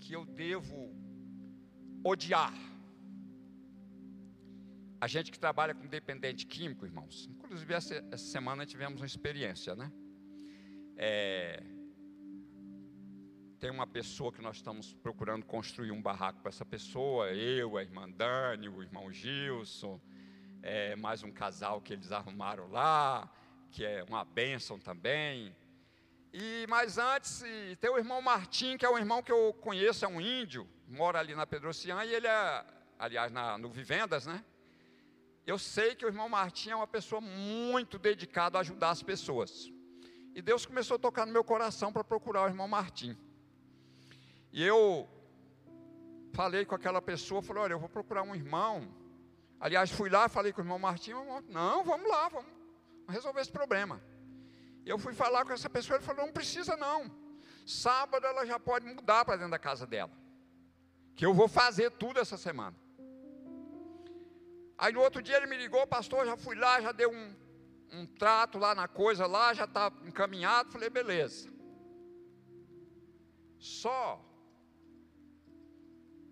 que 0.00 0.12
eu 0.14 0.24
devo 0.24 0.92
odiar? 2.04 2.69
A 5.00 5.06
gente 5.06 5.32
que 5.32 5.38
trabalha 5.38 5.74
com 5.74 5.86
dependente 5.86 6.44
químico, 6.46 6.84
irmãos, 6.84 7.26
inclusive 7.30 7.72
essa, 7.72 7.94
essa 8.12 8.24
semana 8.24 8.66
tivemos 8.66 9.00
uma 9.00 9.06
experiência, 9.06 9.74
né? 9.74 9.90
É, 10.94 11.62
tem 13.58 13.70
uma 13.70 13.86
pessoa 13.86 14.30
que 14.30 14.42
nós 14.42 14.56
estamos 14.56 14.92
procurando 14.92 15.46
construir 15.46 15.90
um 15.90 16.02
barraco 16.02 16.40
para 16.40 16.50
essa 16.50 16.66
pessoa, 16.66 17.30
eu, 17.32 17.78
a 17.78 17.82
irmã 17.82 18.10
Dani, 18.10 18.68
o 18.68 18.82
irmão 18.82 19.10
Gilson, 19.10 19.98
é, 20.62 20.94
mais 20.96 21.22
um 21.22 21.32
casal 21.32 21.80
que 21.80 21.94
eles 21.94 22.12
arrumaram 22.12 22.68
lá, 22.68 23.26
que 23.70 23.82
é 23.82 24.04
uma 24.04 24.22
bênção 24.22 24.78
também. 24.78 25.56
E 26.30 26.66
mais 26.68 26.98
antes, 26.98 27.42
tem 27.80 27.88
o 27.88 27.96
irmão 27.96 28.20
Martim, 28.20 28.76
que 28.76 28.84
é 28.84 28.90
um 28.90 28.98
irmão 28.98 29.22
que 29.22 29.32
eu 29.32 29.54
conheço, 29.62 30.04
é 30.04 30.08
um 30.08 30.20
índio, 30.20 30.68
mora 30.86 31.18
ali 31.18 31.34
na 31.34 31.46
Pedrocian, 31.46 32.04
e 32.04 32.14
ele 32.14 32.26
é, 32.26 32.64
aliás, 32.98 33.32
na, 33.32 33.56
no 33.56 33.70
Vivendas, 33.70 34.26
né? 34.26 34.44
Eu 35.46 35.58
sei 35.58 35.94
que 35.94 36.04
o 36.04 36.08
irmão 36.08 36.28
Martim 36.28 36.70
é 36.70 36.76
uma 36.76 36.86
pessoa 36.86 37.20
muito 37.20 37.98
dedicada 37.98 38.58
a 38.58 38.60
ajudar 38.60 38.90
as 38.90 39.02
pessoas. 39.02 39.70
E 40.34 40.40
Deus 40.40 40.64
começou 40.64 40.94
a 40.94 40.98
tocar 40.98 41.26
no 41.26 41.32
meu 41.32 41.42
coração 41.42 41.92
para 41.92 42.04
procurar 42.04 42.44
o 42.44 42.48
irmão 42.48 42.68
Martim. 42.68 43.16
E 44.52 44.64
eu 44.64 45.08
falei 46.32 46.64
com 46.64 46.74
aquela 46.74 47.02
pessoa, 47.02 47.42
falei, 47.42 47.62
olha, 47.62 47.72
eu 47.72 47.78
vou 47.78 47.88
procurar 47.88 48.22
um 48.22 48.34
irmão. 48.34 48.94
Aliás, 49.58 49.90
fui 49.90 50.08
lá, 50.08 50.28
falei 50.28 50.52
com 50.52 50.60
o 50.60 50.64
irmão 50.64 50.78
Martim, 50.78 51.12
não, 51.48 51.84
vamos 51.84 52.08
lá, 52.08 52.28
vamos 52.28 52.60
resolver 53.08 53.40
esse 53.40 53.50
problema. 53.50 54.00
Eu 54.86 54.98
fui 54.98 55.12
falar 55.12 55.44
com 55.44 55.52
essa 55.52 55.68
pessoa, 55.68 55.96
ele 55.96 56.04
falou, 56.04 56.24
não 56.24 56.32
precisa 56.32 56.76
não. 56.76 57.10
Sábado 57.66 58.26
ela 58.26 58.46
já 58.46 58.58
pode 58.58 58.86
mudar 58.86 59.24
para 59.24 59.36
dentro 59.36 59.50
da 59.50 59.58
casa 59.58 59.86
dela. 59.86 60.10
Que 61.14 61.26
eu 61.26 61.34
vou 61.34 61.48
fazer 61.48 61.90
tudo 61.90 62.18
essa 62.18 62.36
semana. 62.36 62.76
Aí 64.80 64.94
no 64.94 65.02
outro 65.02 65.20
dia 65.20 65.36
ele 65.36 65.46
me 65.46 65.58
ligou, 65.58 65.86
pastor, 65.86 66.24
já 66.24 66.38
fui 66.38 66.56
lá, 66.56 66.80
já 66.80 66.90
deu 66.90 67.10
um, 67.10 67.36
um 67.92 68.06
trato 68.06 68.56
lá 68.58 68.74
na 68.74 68.88
coisa 68.88 69.26
lá, 69.26 69.52
já 69.52 69.64
está 69.64 69.92
encaminhado. 70.06 70.70
Falei, 70.70 70.88
beleza. 70.88 71.52
Só 73.58 74.24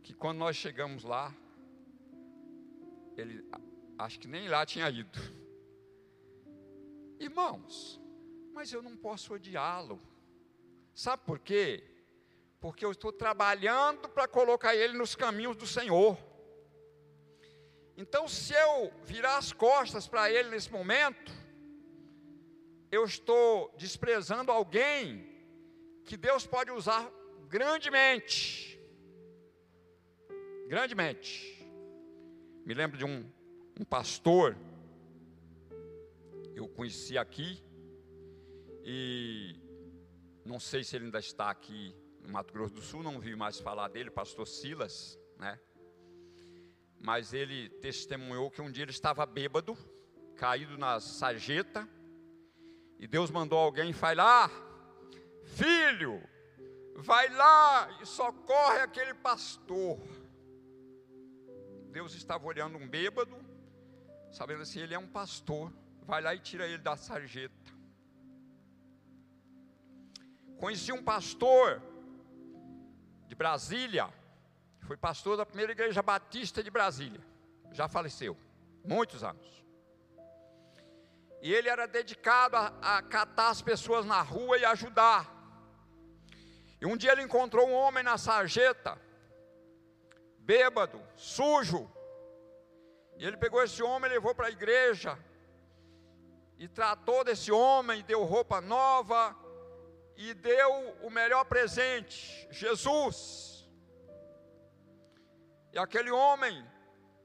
que 0.03 0.15
quando 0.15 0.39
nós 0.39 0.57
chegamos 0.57 1.05
lá, 1.05 1.35
ele 3.19 3.47
acho 3.99 4.19
que 4.19 4.27
nem 4.27 4.49
lá 4.49 4.65
tinha 4.65 4.89
ido. 4.89 5.21
Irmãos, 7.21 8.01
mas 8.55 8.73
eu 8.73 8.81
não 8.81 8.97
posso 8.97 9.35
odiá-lo. 9.35 10.01
Sabe 10.95 11.23
por 11.27 11.39
quê? 11.39 11.85
Porque 12.59 12.83
eu 12.83 12.93
estou 12.93 13.13
trabalhando 13.13 14.09
para 14.09 14.27
colocar 14.27 14.75
ele 14.75 14.97
nos 14.97 15.15
caminhos 15.15 15.55
do 15.55 15.67
Senhor. 15.67 16.17
Então, 18.01 18.29
se 18.29 18.55
eu 18.55 18.93
virar 19.03 19.39
as 19.39 19.53
costas 19.53 20.07
para 20.07 20.31
ele 20.31 20.51
nesse 20.51 20.71
momento, 20.71 21.33
eu 22.93 23.05
estou 23.05 23.75
desprezando 23.77 24.53
alguém 24.53 25.27
que 26.05 26.17
Deus 26.17 26.47
pode 26.47 26.71
usar 26.71 27.11
grandemente. 27.49 28.81
Grandemente. 30.69 31.61
Me 32.65 32.73
lembro 32.73 32.97
de 32.97 33.05
um, 33.05 33.29
um 33.81 33.85
pastor, 33.85 34.57
eu 36.55 36.69
conheci 36.69 37.19
aqui, 37.19 37.61
e 38.85 39.57
não 40.45 40.61
sei 40.61 40.85
se 40.85 40.95
ele 40.95 41.07
ainda 41.07 41.19
está 41.19 41.51
aqui 41.51 41.97
no 42.21 42.29
Mato 42.29 42.55
Grosso 42.55 42.75
do 42.75 42.81
Sul, 42.81 43.03
não 43.03 43.19
vi 43.19 43.35
mais 43.35 43.59
falar 43.59 43.89
dele, 43.89 44.09
pastor 44.09 44.47
Silas, 44.47 45.19
né? 45.37 45.59
Mas 47.01 47.33
ele 47.33 47.69
testemunhou 47.81 48.51
que 48.51 48.61
um 48.61 48.71
dia 48.71 48.85
ele 48.85 48.91
estava 48.91 49.25
bêbado, 49.25 49.77
caído 50.37 50.77
na 50.77 51.01
sarjeta, 51.01 51.89
e 52.99 53.07
Deus 53.07 53.31
mandou 53.31 53.59
alguém 53.59 53.93
falar: 53.93 54.51
Filho, 55.45 56.23
vai 56.97 57.29
lá 57.29 57.99
e 58.03 58.07
socorre 58.07 58.81
aquele 58.81 59.15
pastor. 59.15 59.99
Deus 61.91 62.15
estava 62.15 62.47
olhando 62.47 62.77
um 62.77 62.89
bêbado, 62.89 63.37
sabendo 64.31 64.63
assim, 64.63 64.81
ele 64.81 64.95
é 64.95 64.99
um 64.99 65.07
pastor, 65.07 65.73
vai 66.03 66.21
lá 66.21 66.35
e 66.35 66.41
tira 66.41 66.67
ele 66.67 66.79
da 66.79 66.97
sarjeta. 66.97 67.73
Conheci 70.59 70.93
um 70.93 71.03
pastor 71.03 71.81
de 73.29 73.35
Brasília, 73.35 74.13
foi 74.89 74.97
pastor 74.97 75.37
da 75.37 75.45
primeira 75.45 75.73
igreja 75.73 76.03
batista 76.03 76.63
de 76.63 76.71
Brasília. 76.71 77.21
Já 77.73 77.87
faleceu, 77.89 78.35
muitos 78.83 79.23
anos. 79.23 79.63
E 81.43 81.53
ele 81.53 81.69
era 81.69 81.87
dedicado 81.87 82.57
a, 82.57 82.97
a 82.97 83.03
catar 83.03 83.51
as 83.51 83.61
pessoas 83.61 84.07
na 84.07 84.23
rua 84.23 84.57
e 84.57 84.65
ajudar. 84.65 85.31
E 86.81 86.87
um 86.87 86.97
dia 86.97 87.13
ele 87.13 87.21
encontrou 87.21 87.69
um 87.69 87.75
homem 87.75 88.03
na 88.03 88.17
sarjeta, 88.17 88.99
bêbado, 90.39 91.03
sujo. 91.17 91.87
E 93.19 93.27
ele 93.27 93.37
pegou 93.37 93.63
esse 93.63 93.83
homem, 93.83 94.11
levou 94.11 94.35
para 94.35 94.47
a 94.47 94.51
igreja, 94.51 95.19
e 96.57 96.67
tratou 96.67 97.23
desse 97.25 97.53
homem, 97.53 98.03
deu 98.05 98.25
roupa 98.25 98.59
nova, 98.63 99.37
e 100.17 100.33
deu 100.33 100.97
o 101.03 101.11
melhor 101.11 101.45
presente, 101.45 102.49
Jesus. 102.51 103.58
E 105.73 105.79
aquele 105.79 106.11
homem 106.11 106.65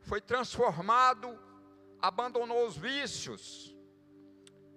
foi 0.02 0.20
transformado, 0.22 1.40
abandonou 2.02 2.68
os 2.68 2.78
vícios. 2.78 3.76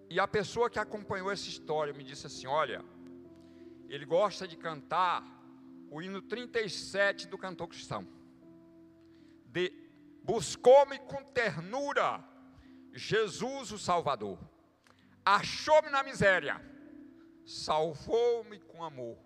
E 0.09 0.21
a 0.21 0.29
pessoa 0.29 0.71
que 0.71 0.79
acompanhou 0.79 1.31
essa 1.31 1.49
história 1.49 1.93
me 1.93 2.05
disse 2.05 2.27
assim: 2.27 2.47
Olha, 2.47 2.85
ele 3.89 4.05
gosta 4.05 4.47
de 4.47 4.57
cantar 4.57 5.25
o 5.91 6.01
hino 6.03 6.23
37 6.23 7.27
do 7.27 7.39
cantor 7.39 7.69
cristão. 7.69 8.07
De 9.47 9.73
buscou-me 10.23 10.99
com 10.99 11.23
ternura, 11.23 12.23
Jesus 12.93 13.71
o 13.73 13.79
Salvador. 13.79 14.39
Achou-me 15.25 15.91
na 15.91 16.03
miséria, 16.03 16.61
salvou-me 17.45 18.59
com 18.61 18.83
amor. 18.83 19.19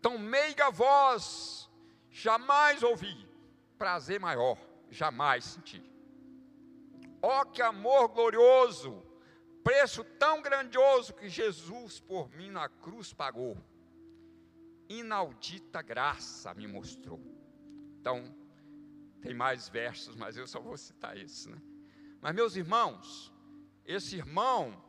Tão 0.00 0.18
meiga 0.18 0.70
voz 0.70 1.69
Jamais 2.10 2.82
ouvi 2.82 3.28
prazer 3.78 4.20
maior, 4.20 4.58
jamais 4.90 5.44
senti. 5.44 5.82
Ó 7.22 7.40
oh, 7.40 7.46
que 7.46 7.62
amor 7.62 8.08
glorioso, 8.08 9.02
preço 9.62 10.04
tão 10.18 10.42
grandioso 10.42 11.14
que 11.14 11.28
Jesus 11.28 12.00
por 12.00 12.28
mim 12.30 12.50
na 12.50 12.68
cruz 12.68 13.12
pagou. 13.12 13.56
Inaudita 14.88 15.80
graça 15.82 16.52
me 16.52 16.66
mostrou. 16.66 17.20
Então, 18.00 18.34
tem 19.20 19.34
mais 19.34 19.68
versos, 19.68 20.16
mas 20.16 20.36
eu 20.36 20.46
só 20.46 20.60
vou 20.60 20.76
citar 20.76 21.16
esse, 21.16 21.48
né? 21.48 21.60
Mas 22.20 22.34
meus 22.34 22.56
irmãos, 22.56 23.32
esse 23.84 24.16
irmão, 24.16 24.82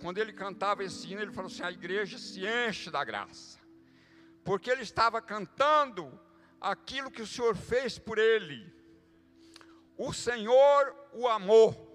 quando 0.00 0.18
ele 0.18 0.32
cantava 0.32 0.84
esse 0.84 1.10
hino, 1.10 1.22
ele 1.22 1.32
falou 1.32 1.50
assim: 1.50 1.62
a 1.62 1.70
igreja 1.70 2.18
se 2.18 2.42
enche 2.46 2.90
da 2.90 3.02
graça, 3.04 3.58
porque 4.44 4.70
ele 4.70 4.82
estava 4.82 5.22
cantando 5.22 6.18
aquilo 6.60 7.10
que 7.10 7.22
o 7.22 7.26
Senhor 7.26 7.56
fez 7.56 7.98
por 7.98 8.18
ele. 8.18 8.72
O 9.96 10.12
Senhor 10.12 10.94
o 11.12 11.26
amou. 11.26 11.88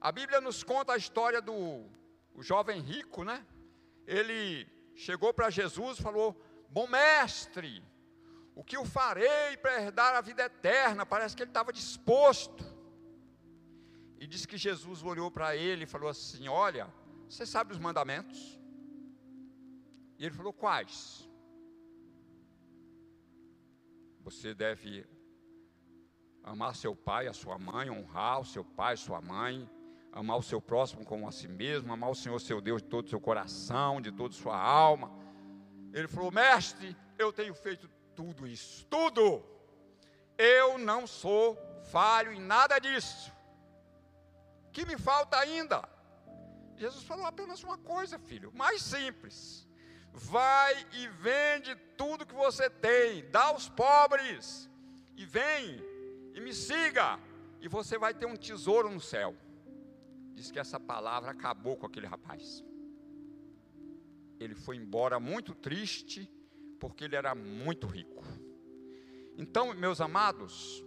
A 0.00 0.10
Bíblia 0.10 0.40
nos 0.40 0.64
conta 0.64 0.94
a 0.94 0.96
história 0.96 1.40
do 1.40 1.88
jovem 2.38 2.80
rico, 2.80 3.22
né? 3.22 3.46
Ele 4.06 4.66
chegou 4.96 5.32
para 5.32 5.50
Jesus 5.50 5.98
e 5.98 6.02
falou: 6.02 6.40
Bom 6.68 6.88
mestre, 6.88 7.84
o 8.54 8.64
que 8.64 8.76
eu 8.76 8.84
farei 8.84 9.56
para 9.56 9.80
herdar 9.80 10.16
a 10.16 10.20
vida 10.20 10.42
eterna? 10.42 11.06
Parece 11.06 11.36
que 11.36 11.42
ele 11.42 11.50
estava 11.50 11.72
disposto. 11.72 12.64
E 14.18 14.26
disse 14.26 14.46
que 14.46 14.56
Jesus 14.56 15.02
olhou 15.02 15.30
para 15.30 15.54
ele 15.56 15.84
e 15.84 15.86
falou 15.86 16.08
assim: 16.08 16.48
Olha, 16.48 16.92
você 17.28 17.46
sabe 17.46 17.72
os 17.72 17.78
mandamentos? 17.78 18.61
E 20.22 20.26
ele 20.26 20.36
falou: 20.36 20.52
Quais? 20.52 21.28
Você 24.20 24.54
deve 24.54 25.04
amar 26.44 26.76
seu 26.76 26.94
pai, 26.94 27.26
a 27.26 27.32
sua 27.32 27.58
mãe, 27.58 27.90
honrar 27.90 28.38
o 28.38 28.44
seu 28.44 28.64
pai, 28.64 28.96
sua 28.96 29.20
mãe, 29.20 29.68
amar 30.12 30.36
o 30.36 30.42
seu 30.50 30.60
próximo 30.60 31.04
como 31.04 31.26
a 31.26 31.32
si 31.32 31.48
mesmo, 31.48 31.92
amar 31.92 32.08
o 32.08 32.14
Senhor 32.14 32.38
seu 32.40 32.60
Deus 32.60 32.80
de 32.80 32.88
todo 32.88 33.06
o 33.06 33.08
seu 33.08 33.20
coração, 33.20 34.00
de 34.00 34.12
toda 34.12 34.32
a 34.32 34.38
sua 34.38 34.56
alma. 34.56 35.10
Ele 35.92 36.06
falou: 36.06 36.30
Mestre, 36.30 36.96
eu 37.18 37.32
tenho 37.32 37.52
feito 37.52 37.90
tudo 38.14 38.46
isso, 38.46 38.86
tudo. 38.86 39.44
Eu 40.38 40.78
não 40.78 41.04
sou 41.04 41.58
falho 41.90 42.32
em 42.32 42.40
nada 42.40 42.78
disso. 42.78 43.32
Que 44.72 44.86
me 44.86 44.96
falta 44.96 45.36
ainda? 45.36 45.82
Jesus 46.76 47.02
falou 47.02 47.26
apenas 47.26 47.64
uma 47.64 47.76
coisa, 47.76 48.20
filho, 48.20 48.52
mais 48.54 48.82
simples. 48.82 49.61
Vai 50.12 50.74
e 50.92 51.08
vende 51.08 51.74
tudo 51.96 52.26
que 52.26 52.34
você 52.34 52.68
tem, 52.68 53.28
dá 53.30 53.44
aos 53.44 53.68
pobres, 53.68 54.68
e 55.16 55.24
vem 55.24 55.80
e 56.34 56.40
me 56.40 56.52
siga, 56.52 57.18
e 57.60 57.68
você 57.68 57.96
vai 57.96 58.12
ter 58.12 58.26
um 58.26 58.36
tesouro 58.36 58.90
no 58.90 59.00
céu. 59.00 59.34
Diz 60.34 60.50
que 60.50 60.58
essa 60.58 60.78
palavra 60.78 61.30
acabou 61.30 61.76
com 61.76 61.86
aquele 61.86 62.06
rapaz. 62.06 62.64
Ele 64.38 64.54
foi 64.54 64.76
embora 64.76 65.20
muito 65.20 65.54
triste, 65.54 66.30
porque 66.80 67.04
ele 67.04 67.16
era 67.16 67.34
muito 67.34 67.86
rico. 67.86 68.24
Então, 69.36 69.72
meus 69.74 70.00
amados, 70.00 70.84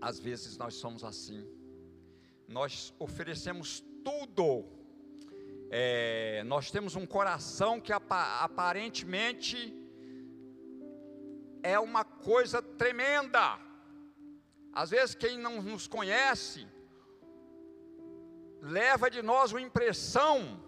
às 0.00 0.18
vezes 0.18 0.56
nós 0.56 0.74
somos 0.74 1.04
assim. 1.04 1.46
Nós 2.48 2.94
oferecemos 2.98 3.84
tudo. 4.04 4.66
É, 5.70 6.42
nós 6.44 6.70
temos 6.70 6.94
um 6.96 7.06
coração 7.06 7.80
que 7.80 7.92
aparentemente 7.92 9.56
é 11.62 11.78
uma 11.78 12.04
coisa 12.04 12.62
tremenda. 12.62 13.58
Às 14.72 14.90
vezes, 14.90 15.14
quem 15.14 15.38
não 15.38 15.62
nos 15.62 15.86
conhece, 15.86 16.66
leva 18.60 19.10
de 19.10 19.22
nós 19.22 19.52
uma 19.52 19.60
impressão 19.60 20.62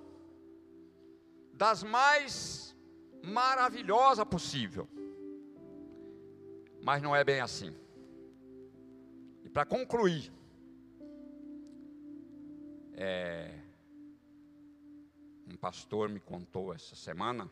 das 1.52 1.82
mais 1.82 2.76
maravilhosa 3.22 4.24
possível. 4.24 4.88
Mas 6.82 7.02
não 7.02 7.16
é 7.16 7.24
bem 7.24 7.40
assim. 7.40 7.74
E 9.44 9.48
para 9.48 9.64
concluir, 9.64 10.32
é, 12.94 13.65
um 15.46 15.56
pastor 15.56 16.08
me 16.08 16.18
contou 16.18 16.74
essa 16.74 16.96
semana 16.96 17.50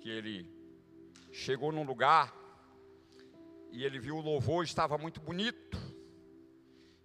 que 0.00 0.08
ele 0.08 0.50
chegou 1.30 1.70
num 1.70 1.84
lugar 1.84 2.34
e 3.70 3.84
ele 3.84 3.98
viu 3.98 4.16
o 4.16 4.20
louvor 4.20 4.64
estava 4.64 4.96
muito 4.96 5.20
bonito 5.20 5.76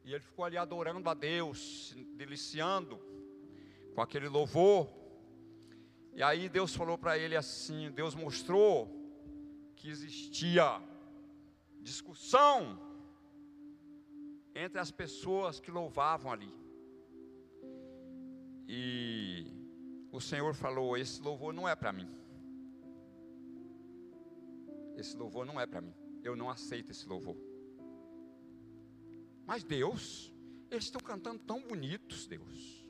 e 0.06 0.14
ele 0.14 0.24
ficou 0.24 0.46
ali 0.46 0.58
adorando 0.58 1.10
a 1.10 1.14
Deus, 1.14 1.96
deliciando 2.16 2.98
com 3.94 4.02
aquele 4.02 4.28
louvor. 4.28 4.90
E 6.14 6.22
aí 6.22 6.50
Deus 6.50 6.76
falou 6.76 6.98
para 6.98 7.18
ele 7.18 7.36
assim: 7.36 7.90
Deus 7.92 8.14
mostrou 8.14 8.90
que 9.76 9.90
existia 9.90 10.82
discussão 11.82 12.80
entre 14.54 14.80
as 14.80 14.92
pessoas 14.92 15.60
que 15.60 15.72
louvavam 15.72 16.32
ali. 16.32 16.63
E 18.68 19.48
o 20.12 20.20
Senhor 20.22 20.54
falou: 20.54 20.98
Esse 20.98 21.22
louvor 21.22 21.54
não 21.54 21.68
é 21.68 21.76
para 21.76 21.92
mim. 21.92 22.10
Esse 24.96 25.18
louvor 25.18 25.46
não 25.46 25.60
é 25.60 25.66
para 25.66 25.82
mim. 25.82 25.94
Eu 26.24 26.36
não 26.36 26.50
aceito 26.50 26.92
esse 26.92 27.08
louvor. 27.08 27.36
Mas 29.46 29.64
Deus, 29.64 30.34
eles 30.72 30.86
estão 30.86 31.02
cantando 31.02 31.40
tão 31.40 31.62
bonitos, 31.62 32.28
Deus. 32.28 32.88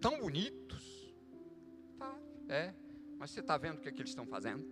Tão 0.00 0.20
bonitos. 0.20 1.14
Tá, 1.98 2.18
é. 2.48 2.74
Mas 3.18 3.30
você 3.30 3.40
está 3.40 3.56
vendo 3.56 3.78
o 3.78 3.80
que, 3.80 3.88
é 3.88 3.92
que 3.92 4.00
eles 4.00 4.10
estão 4.10 4.26
fazendo? 4.26 4.64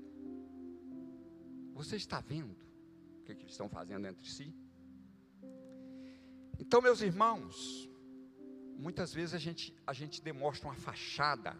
Você 1.75 1.97
está 1.97 2.21
vendo 2.21 2.53
o 2.53 3.25
que, 3.25 3.33
é 3.33 3.35
que 3.35 3.43
eles 3.43 3.53
estão 3.53 3.69
fazendo 3.69 4.07
entre 4.07 4.29
si? 4.29 4.55
Então, 6.59 6.83
meus 6.83 7.01
irmãos, 7.01 7.90
muitas 8.81 9.13
vezes 9.13 9.35
a 9.35 9.39
gente, 9.39 9.75
a 9.87 9.93
gente 9.93 10.23
demonstra 10.23 10.67
uma 10.69 10.75
fachada 10.75 11.55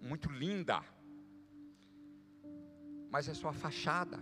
muito 0.00 0.30
linda, 0.30 0.82
mas 3.10 3.28
é 3.28 3.34
só 3.34 3.48
a 3.50 3.52
fachada. 3.52 4.18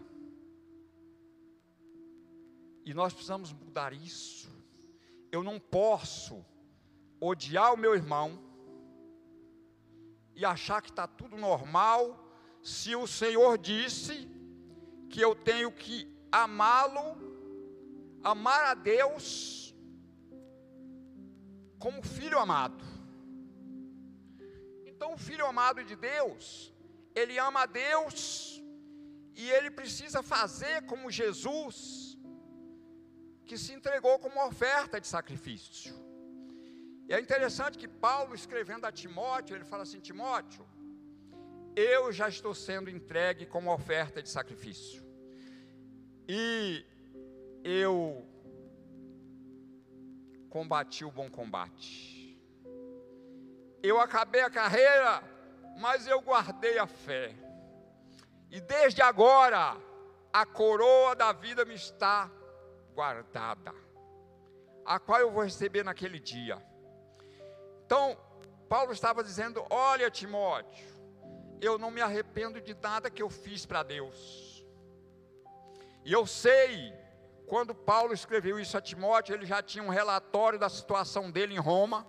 E 2.85 2.92
nós 2.92 3.12
precisamos 3.12 3.53
mudar 3.53 3.92
isso. 3.92 4.51
Eu 5.31 5.42
não 5.42 5.59
posso 5.61 6.44
odiar 7.20 7.73
o 7.73 7.77
meu 7.77 7.94
irmão 7.94 8.38
e 10.35 10.44
achar 10.44 10.83
que 10.83 10.90
está 10.90 11.07
tudo 11.07 11.37
normal, 11.37 12.03
se 12.62 12.97
o 12.97 13.07
Senhor 13.07 13.57
disse 13.57 14.29
que 15.09 15.20
eu 15.20 15.35
tenho 15.37 15.70
que 15.70 16.12
amá-lo, 16.33 17.16
amar 18.23 18.64
a 18.64 18.75
Deus 18.75 19.63
como 21.85 22.01
filho 22.03 22.38
amado. 22.38 22.83
Então, 24.90 25.09
o 25.12 25.18
filho 25.18 25.47
amado 25.53 25.81
de 25.90 25.97
Deus, 26.12 26.73
ele 27.14 27.35
ama 27.38 27.61
a 27.64 27.66
Deus 27.66 28.16
e 29.42 29.51
ele 29.57 29.70
precisa 29.81 30.23
fazer 30.23 30.77
como 30.90 31.11
Jesus 31.11 32.16
que 33.44 33.59
se 33.59 33.75
entregou 33.75 34.18
como 34.18 34.47
oferta 34.47 34.99
de 34.99 35.07
sacrifício. 35.07 35.94
E 37.07 37.12
é 37.12 37.20
interessante 37.20 37.77
que 37.77 37.87
Paulo, 38.07 38.35
escrevendo 38.35 38.87
a 38.87 38.92
Timóteo, 39.01 39.55
ele 39.55 39.66
fala 39.73 39.83
assim: 39.83 40.01
Timóteo, 40.01 40.64
eu 41.77 42.11
já 42.11 42.29
estou 42.31 42.55
sendo 42.55 42.88
entregue 42.88 43.44
como 43.44 43.70
oferta 43.70 44.23
de 44.23 44.31
sacrifício. 44.31 45.03
E 46.26 46.82
eu 47.62 48.26
combati 50.55 51.05
o 51.05 51.11
bom 51.11 51.28
combate. 51.28 52.38
Eu 53.82 53.98
acabei 53.98 54.40
a 54.40 54.48
carreira, 54.48 55.20
mas 55.80 56.07
eu 56.07 56.20
guardei 56.20 56.78
a 56.78 56.86
fé. 56.86 57.34
E 58.52 58.61
desde 58.61 59.02
agora, 59.02 59.76
a 60.32 60.46
coroa 60.46 61.16
da 61.16 61.32
vida 61.32 61.64
me 61.64 61.74
está 61.74 62.30
guardada, 62.94 63.74
a 64.86 65.00
qual 65.00 65.18
eu 65.18 65.32
vou 65.32 65.42
receber 65.42 65.82
naquele 65.82 66.20
dia. 66.20 66.64
Então, 67.84 68.16
Paulo 68.68 68.92
estava 68.92 69.24
dizendo: 69.24 69.66
Olha, 69.68 70.09
Timóteo, 70.09 70.86
eu 71.61 71.76
não 71.78 71.90
me 71.90 72.00
arrependo 72.00 72.61
de 72.61 72.74
nada 72.74 73.11
que 73.11 73.24
eu 73.24 73.28
fiz 73.28 73.66
para 73.66 73.82
Deus. 73.82 74.64
E 76.05 76.12
eu 76.12 76.24
sei, 76.28 76.94
quando 77.55 77.72
Paulo 77.72 78.12
escreveu 78.12 78.59
isso 78.59 78.76
a 78.76 78.80
Timóteo, 78.80 79.32
ele 79.32 79.46
já 79.46 79.62
tinha 79.62 79.84
um 79.84 79.88
relatório 79.88 80.59
da 80.59 80.68
situação 80.68 81.30
dele 81.30 81.55
em 81.55 81.59
Roma. 81.61 82.05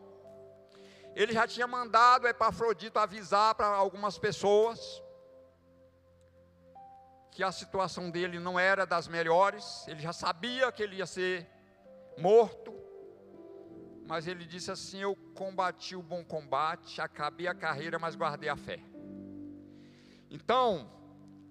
Ele 1.16 1.34
já 1.34 1.48
tinha 1.48 1.68
mandado 1.68 2.28
Epafrodito 2.28 2.98
avisar 2.98 3.54
para 3.54 3.68
algumas 3.68 4.18
pessoas 4.18 5.04
que 7.30 7.44
a 7.44 7.52
situação 7.52 8.10
dele 8.10 8.40
não 8.40 8.60
era 8.60 8.88
das 8.88 9.08
melhores, 9.08 9.88
ele 9.88 10.00
já 10.00 10.12
sabia 10.12 10.72
que 10.72 10.82
ele 10.82 10.96
ia 10.96 11.06
ser 11.06 11.48
morto, 12.18 12.74
mas 14.08 14.26
ele 14.26 14.46
disse 14.46 14.72
assim: 14.72 14.98
Eu 14.98 15.16
combati 15.36 15.96
o 15.96 16.02
bom 16.02 16.26
combate, 16.26 17.00
acabei 17.00 17.46
a 17.46 17.54
carreira, 17.54 18.00
mas 18.00 18.16
guardei 18.16 18.50
a 18.50 18.58
fé. 18.58 18.80
Então, 20.28 20.90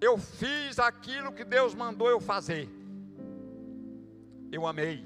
eu 0.01 0.17
fiz 0.17 0.79
aquilo 0.79 1.31
que 1.31 1.45
Deus 1.45 1.73
mandou 1.73 2.09
eu 2.09 2.19
fazer. 2.19 2.83
Eu 4.51 4.65
amei. 4.65 5.05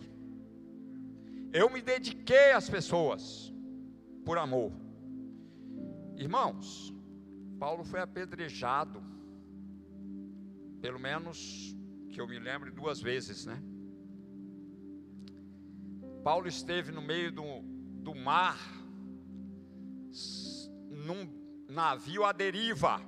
Eu 1.52 1.70
me 1.70 1.82
dediquei 1.82 2.52
às 2.52 2.70
pessoas 2.70 3.54
por 4.24 4.38
amor. 4.38 4.72
Irmãos, 6.16 6.94
Paulo 7.60 7.84
foi 7.84 8.00
apedrejado, 8.00 9.02
pelo 10.82 11.00
menos 11.00 11.76
que 12.10 12.22
eu 12.22 12.28
me 12.28 12.38
lembre 12.38 12.72
duas 12.72 13.02
vezes, 13.02 13.46
né? 13.46 13.62
Paulo 16.24 16.48
esteve 16.48 16.92
no 16.92 17.02
meio 17.02 17.32
do, 17.32 17.62
do 18.04 18.14
mar, 18.14 18.60
num 20.90 21.28
navio 21.68 22.26
à 22.26 22.32
deriva, 22.32 23.02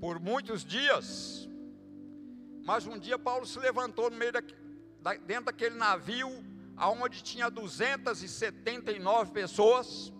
por 0.00 0.20
muitos 0.20 0.64
dias. 0.64 1.48
Mas 2.64 2.86
um 2.86 2.98
dia 2.98 3.18
Paulo 3.18 3.46
se 3.46 3.58
levantou 3.58 4.10
no 4.10 4.16
meio 4.16 4.32
da, 4.32 4.42
dentro 5.16 5.46
daquele 5.46 5.76
navio, 5.76 6.44
aonde 6.76 7.22
tinha 7.22 7.50
279 7.50 9.32
pessoas, 9.32 10.12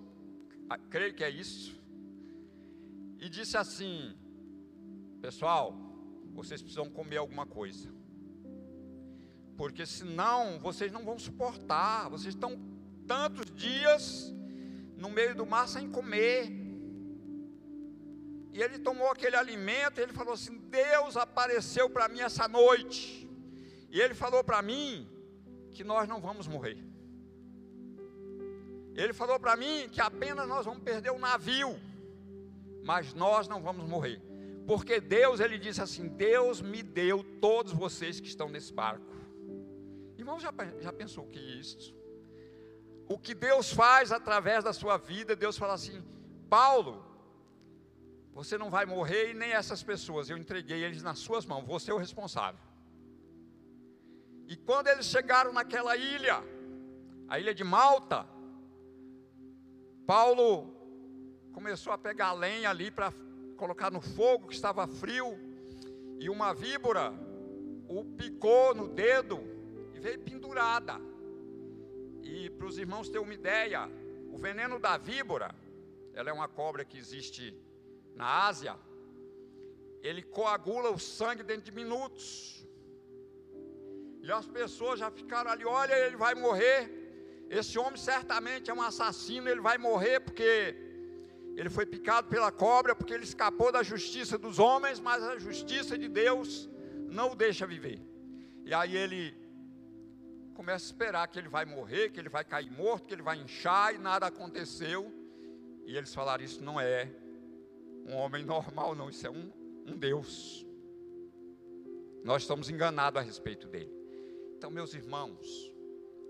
creio 0.90 1.14
que 1.14 1.24
é 1.24 1.30
isso, 1.30 1.80
e 3.18 3.28
disse 3.28 3.56
assim: 3.56 4.16
Pessoal, 5.20 5.74
vocês 6.32 6.62
precisam 6.62 6.88
comer 6.88 7.16
alguma 7.16 7.46
coisa 7.46 7.98
porque 9.58 9.84
senão 9.84 10.60
vocês 10.60 10.92
não 10.92 11.04
vão 11.04 11.18
suportar. 11.18 12.08
Vocês 12.08 12.32
estão 12.32 12.56
tantos 13.08 13.52
dias 13.52 14.32
no 14.96 15.10
meio 15.10 15.34
do 15.34 15.44
mar 15.44 15.66
sem 15.66 15.90
comer. 15.90 16.48
E 18.52 18.62
ele 18.62 18.78
tomou 18.78 19.10
aquele 19.10 19.34
alimento, 19.34 19.98
e 19.98 20.02
ele 20.04 20.12
falou 20.12 20.34
assim: 20.34 20.56
Deus 20.70 21.16
apareceu 21.16 21.90
para 21.90 22.08
mim 22.08 22.20
essa 22.20 22.46
noite. 22.46 23.27
E 23.90 24.00
ele 24.00 24.14
falou 24.14 24.42
para 24.44 24.60
mim 24.62 25.08
que 25.70 25.82
nós 25.82 26.08
não 26.08 26.20
vamos 26.20 26.46
morrer. 26.46 26.78
Ele 28.94 29.12
falou 29.12 29.38
para 29.38 29.56
mim 29.56 29.88
que 29.90 30.00
apenas 30.00 30.48
nós 30.48 30.66
vamos 30.66 30.82
perder 30.82 31.10
o 31.10 31.18
navio, 31.18 31.78
mas 32.82 33.14
nós 33.14 33.46
não 33.46 33.62
vamos 33.62 33.88
morrer. 33.88 34.20
Porque 34.66 35.00
Deus, 35.00 35.40
ele 35.40 35.58
disse 35.58 35.80
assim: 35.80 36.08
Deus 36.08 36.60
me 36.60 36.82
deu 36.82 37.24
todos 37.40 37.72
vocês 37.72 38.20
que 38.20 38.28
estão 38.28 38.48
nesse 38.48 38.72
barco. 38.72 39.06
Irmão, 40.16 40.38
já, 40.40 40.52
já 40.80 40.92
pensou 40.92 41.24
o 41.24 41.28
que 41.28 41.38
é 41.38 41.42
isso? 41.42 41.96
O 43.08 43.18
que 43.18 43.34
Deus 43.34 43.72
faz 43.72 44.12
através 44.12 44.64
da 44.64 44.72
sua 44.72 44.98
vida, 44.98 45.34
Deus 45.34 45.56
fala 45.56 45.74
assim: 45.74 46.02
Paulo, 46.50 47.04
você 48.32 48.58
não 48.58 48.68
vai 48.68 48.84
morrer 48.84 49.30
e 49.30 49.34
nem 49.34 49.52
essas 49.52 49.82
pessoas, 49.82 50.28
eu 50.28 50.36
entreguei 50.36 50.84
eles 50.84 51.02
nas 51.02 51.18
suas 51.18 51.46
mãos, 51.46 51.64
você 51.64 51.90
é 51.90 51.94
o 51.94 51.98
responsável. 51.98 52.67
E 54.48 54.56
quando 54.56 54.88
eles 54.88 55.04
chegaram 55.04 55.52
naquela 55.52 55.94
ilha, 55.94 56.42
a 57.28 57.38
ilha 57.38 57.54
de 57.54 57.62
Malta, 57.62 58.26
Paulo 60.06 60.74
começou 61.52 61.92
a 61.92 61.98
pegar 61.98 62.32
lenha 62.32 62.70
ali 62.70 62.90
para 62.90 63.12
colocar 63.58 63.90
no 63.90 64.00
fogo 64.00 64.48
que 64.48 64.54
estava 64.54 64.86
frio, 64.86 65.38
e 66.18 66.30
uma 66.30 66.54
víbora 66.54 67.12
o 67.88 68.02
picou 68.16 68.74
no 68.74 68.88
dedo 68.88 69.38
e 69.92 70.00
veio 70.00 70.18
pendurada. 70.20 70.94
E 72.22 72.48
para 72.48 72.66
os 72.66 72.78
irmãos 72.78 73.10
terem 73.10 73.22
uma 73.22 73.34
ideia, 73.34 73.86
o 74.32 74.38
veneno 74.38 74.78
da 74.78 74.96
víbora, 74.96 75.54
ela 76.14 76.30
é 76.30 76.32
uma 76.32 76.48
cobra 76.48 76.86
que 76.86 76.96
existe 76.96 77.54
na 78.14 78.46
Ásia, 78.46 78.76
ele 80.02 80.22
coagula 80.22 80.90
o 80.90 80.98
sangue 80.98 81.42
dentro 81.42 81.64
de 81.64 81.72
minutos. 81.72 82.57
E 84.28 84.32
as 84.40 84.46
pessoas 84.46 85.00
já 85.00 85.10
ficaram 85.10 85.50
ali, 85.50 85.64
olha, 85.64 85.94
ele 86.06 86.14
vai 86.14 86.34
morrer. 86.34 86.80
Esse 87.48 87.78
homem 87.78 87.96
certamente 87.96 88.70
é 88.70 88.74
um 88.74 88.82
assassino, 88.82 89.48
ele 89.48 89.62
vai 89.62 89.78
morrer 89.78 90.20
porque 90.20 90.76
ele 91.56 91.70
foi 91.70 91.86
picado 91.86 92.28
pela 92.28 92.52
cobra, 92.52 92.94
porque 92.94 93.14
ele 93.14 93.24
escapou 93.24 93.72
da 93.72 93.82
justiça 93.82 94.36
dos 94.36 94.58
homens, 94.58 95.00
mas 95.00 95.22
a 95.22 95.38
justiça 95.38 95.96
de 95.96 96.08
Deus 96.08 96.68
não 97.08 97.32
o 97.32 97.34
deixa 97.34 97.66
viver. 97.66 98.02
E 98.66 98.74
aí 98.74 98.94
ele 98.94 99.34
começa 100.52 100.84
a 100.84 100.88
esperar 100.90 101.26
que 101.28 101.38
ele 101.38 101.48
vai 101.48 101.64
morrer, 101.64 102.10
que 102.10 102.20
ele 102.20 102.28
vai 102.28 102.44
cair 102.44 102.70
morto, 102.70 103.06
que 103.06 103.14
ele 103.14 103.22
vai 103.22 103.38
inchar 103.38 103.94
e 103.94 103.98
nada 103.98 104.26
aconteceu. 104.26 105.10
E 105.86 105.96
eles 105.96 106.14
falaram: 106.14 106.44
Isso 106.44 106.62
não 106.62 106.78
é 106.78 107.10
um 108.04 108.14
homem 108.14 108.44
normal, 108.44 108.94
não, 108.94 109.08
isso 109.08 109.26
é 109.26 109.30
um, 109.30 109.50
um 109.86 109.96
Deus. 109.96 110.66
Nós 112.22 112.42
estamos 112.42 112.68
enganados 112.68 113.18
a 113.18 113.24
respeito 113.24 113.66
dele. 113.68 113.97
Então, 114.58 114.72
meus 114.72 114.92
irmãos, 114.92 115.72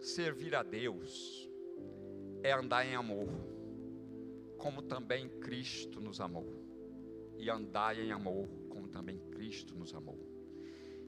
servir 0.02 0.54
a 0.54 0.62
Deus 0.62 1.48
é 2.42 2.52
andar 2.52 2.86
em 2.86 2.94
amor, 2.94 3.26
como 4.58 4.82
também 4.82 5.30
Cristo 5.40 5.98
nos 5.98 6.20
amou, 6.20 6.46
e 7.38 7.48
andar 7.48 7.98
em 7.98 8.12
amor, 8.12 8.46
como 8.68 8.86
também 8.86 9.18
Cristo 9.30 9.74
nos 9.74 9.94
amou. 9.94 10.20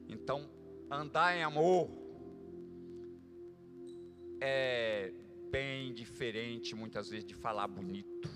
Então, 0.09 0.49
andar 0.89 1.37
em 1.37 1.43
amor 1.43 1.91
é 4.41 5.13
bem 5.51 5.93
diferente 5.93 6.73
muitas 6.73 7.07
vezes 7.07 7.23
de 7.23 7.35
falar 7.35 7.67
bonito. 7.67 8.27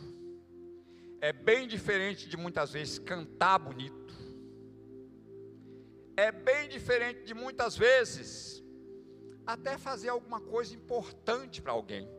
É 1.19 1.33
bem 1.33 1.67
diferente 1.67 2.29
de 2.29 2.37
muitas 2.37 2.71
vezes 2.71 2.99
cantar 2.99 3.57
bonito. 3.57 4.13
É 6.15 6.31
bem 6.31 6.69
diferente 6.69 7.25
de 7.25 7.33
muitas 7.33 7.75
vezes 7.75 8.63
até 9.45 9.77
fazer 9.77 10.09
alguma 10.09 10.41
coisa 10.41 10.73
importante 10.73 11.61
para 11.61 11.73
alguém. 11.73 12.09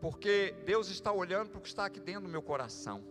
Porque 0.00 0.54
Deus 0.64 0.88
está 0.88 1.12
olhando 1.12 1.50
para 1.50 1.58
o 1.58 1.62
que 1.62 1.68
está 1.68 1.84
aqui 1.84 2.00
dentro 2.00 2.22
do 2.22 2.28
meu 2.28 2.42
coração. 2.42 3.04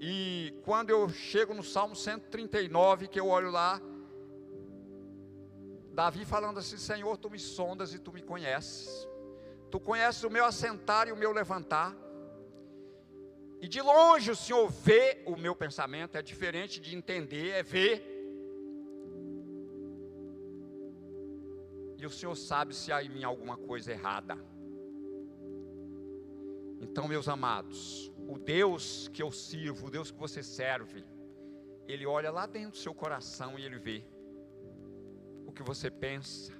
E 0.00 0.52
quando 0.64 0.90
eu 0.90 1.08
chego 1.08 1.54
no 1.54 1.62
Salmo 1.62 1.94
139, 1.94 3.06
que 3.06 3.20
eu 3.20 3.28
olho 3.28 3.50
lá, 3.50 3.80
Davi 5.92 6.24
falando 6.24 6.58
assim: 6.58 6.76
Senhor, 6.76 7.16
tu 7.18 7.30
me 7.30 7.38
sondas 7.38 7.94
e 7.94 7.98
tu 8.00 8.12
me 8.12 8.22
conheces. 8.22 9.08
Tu 9.70 9.78
conheces 9.78 10.24
o 10.24 10.30
meu 10.30 10.44
assentar 10.44 11.06
e 11.06 11.12
o 11.12 11.16
meu 11.16 11.32
levantar. 11.32 11.96
E 13.60 13.68
de 13.68 13.80
longe 13.80 14.28
o 14.28 14.36
Senhor 14.36 14.68
vê 14.68 15.22
o 15.24 15.36
meu 15.36 15.54
pensamento, 15.54 16.16
é 16.16 16.22
diferente 16.22 16.80
de 16.80 16.96
entender, 16.96 17.50
é 17.50 17.62
ver. 17.62 18.11
E 22.02 22.06
o 22.06 22.10
Senhor 22.10 22.34
sabe 22.34 22.74
se 22.74 22.90
há 22.90 23.00
em 23.00 23.08
mim 23.08 23.22
alguma 23.22 23.56
coisa 23.56 23.92
errada. 23.92 24.36
Então, 26.80 27.06
meus 27.06 27.28
amados, 27.28 28.12
o 28.26 28.36
Deus 28.36 29.06
que 29.14 29.22
eu 29.22 29.30
sirvo, 29.30 29.86
o 29.86 29.90
Deus 29.90 30.10
que 30.10 30.18
você 30.18 30.42
serve, 30.42 31.04
Ele 31.86 32.04
olha 32.04 32.32
lá 32.32 32.44
dentro 32.44 32.72
do 32.72 32.76
seu 32.76 32.92
coração 32.92 33.56
e 33.56 33.64
Ele 33.64 33.78
vê 33.78 34.04
o 35.46 35.52
que 35.52 35.62
você 35.62 35.92
pensa, 35.92 36.52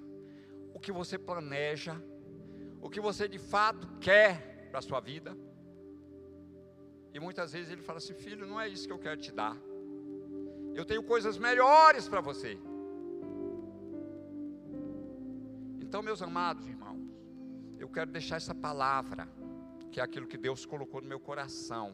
o 0.72 0.78
que 0.78 0.92
você 0.92 1.18
planeja, 1.18 2.00
o 2.80 2.88
que 2.88 3.00
você 3.00 3.26
de 3.26 3.40
fato 3.40 3.88
quer 3.98 4.68
para 4.70 4.78
a 4.78 4.82
sua 4.82 5.00
vida. 5.00 5.36
E 7.12 7.18
muitas 7.18 7.52
vezes 7.52 7.72
ele 7.72 7.82
fala 7.82 7.98
assim: 7.98 8.14
Filho, 8.14 8.46
não 8.46 8.60
é 8.60 8.68
isso 8.68 8.86
que 8.86 8.92
eu 8.92 8.98
quero 9.06 9.20
te 9.20 9.32
dar. 9.32 9.56
Eu 10.72 10.84
tenho 10.84 11.02
coisas 11.02 11.36
melhores 11.36 12.08
para 12.08 12.20
você. 12.20 12.56
Então, 15.92 16.00
meus 16.00 16.22
amados 16.22 16.66
irmãos, 16.66 17.06
eu 17.78 17.86
quero 17.86 18.10
deixar 18.10 18.36
essa 18.36 18.54
palavra, 18.54 19.28
que 19.90 20.00
é 20.00 20.02
aquilo 20.02 20.26
que 20.26 20.38
Deus 20.38 20.64
colocou 20.64 21.02
no 21.02 21.06
meu 21.06 21.20
coração, 21.20 21.92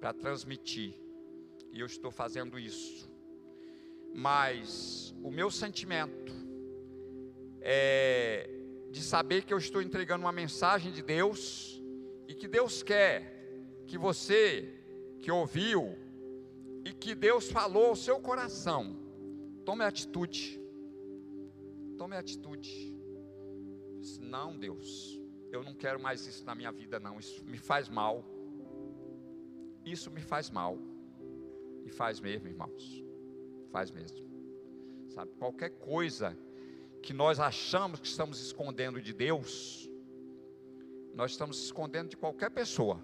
para 0.00 0.12
transmitir. 0.12 1.00
E 1.70 1.78
eu 1.78 1.86
estou 1.86 2.10
fazendo 2.10 2.58
isso 2.58 3.08
mas 4.12 5.14
o 5.22 5.30
meu 5.30 5.52
sentimento 5.52 6.32
é 7.60 8.50
de 8.90 9.00
saber 9.00 9.44
que 9.44 9.54
eu 9.54 9.58
estou 9.58 9.80
entregando 9.80 10.24
uma 10.24 10.32
mensagem 10.32 10.90
de 10.90 11.00
Deus 11.00 11.80
e 12.26 12.34
que 12.34 12.48
Deus 12.48 12.82
quer 12.82 13.62
que 13.86 13.96
você 13.96 14.74
que 15.20 15.30
ouviu 15.30 15.96
e 16.84 16.92
que 16.92 17.14
Deus 17.14 17.48
falou 17.48 17.90
ao 17.90 17.96
seu 17.96 18.18
coração, 18.18 18.96
tome 19.64 19.84
atitude. 19.84 20.60
Tome 21.96 22.16
atitude. 22.16 22.99
Não, 24.20 24.58
Deus, 24.58 25.20
eu 25.50 25.62
não 25.62 25.74
quero 25.74 26.00
mais 26.00 26.26
isso 26.26 26.44
na 26.44 26.54
minha 26.54 26.70
vida, 26.70 26.98
não. 27.00 27.18
Isso 27.18 27.44
me 27.44 27.58
faz 27.58 27.88
mal. 27.88 28.24
Isso 29.84 30.10
me 30.10 30.20
faz 30.20 30.50
mal. 30.50 30.78
E 31.84 31.90
faz 31.90 32.20
mesmo, 32.20 32.48
irmãos. 32.48 33.04
Faz 33.70 33.90
mesmo. 33.90 34.28
Sabe, 35.08 35.32
qualquer 35.38 35.70
coisa 35.70 36.36
que 37.02 37.12
nós 37.12 37.40
achamos 37.40 37.98
que 37.98 38.06
estamos 38.06 38.40
escondendo 38.40 39.00
de 39.00 39.12
Deus, 39.12 39.90
nós 41.14 41.32
estamos 41.32 41.62
escondendo 41.64 42.10
de 42.10 42.16
qualquer 42.16 42.50
pessoa, 42.50 43.00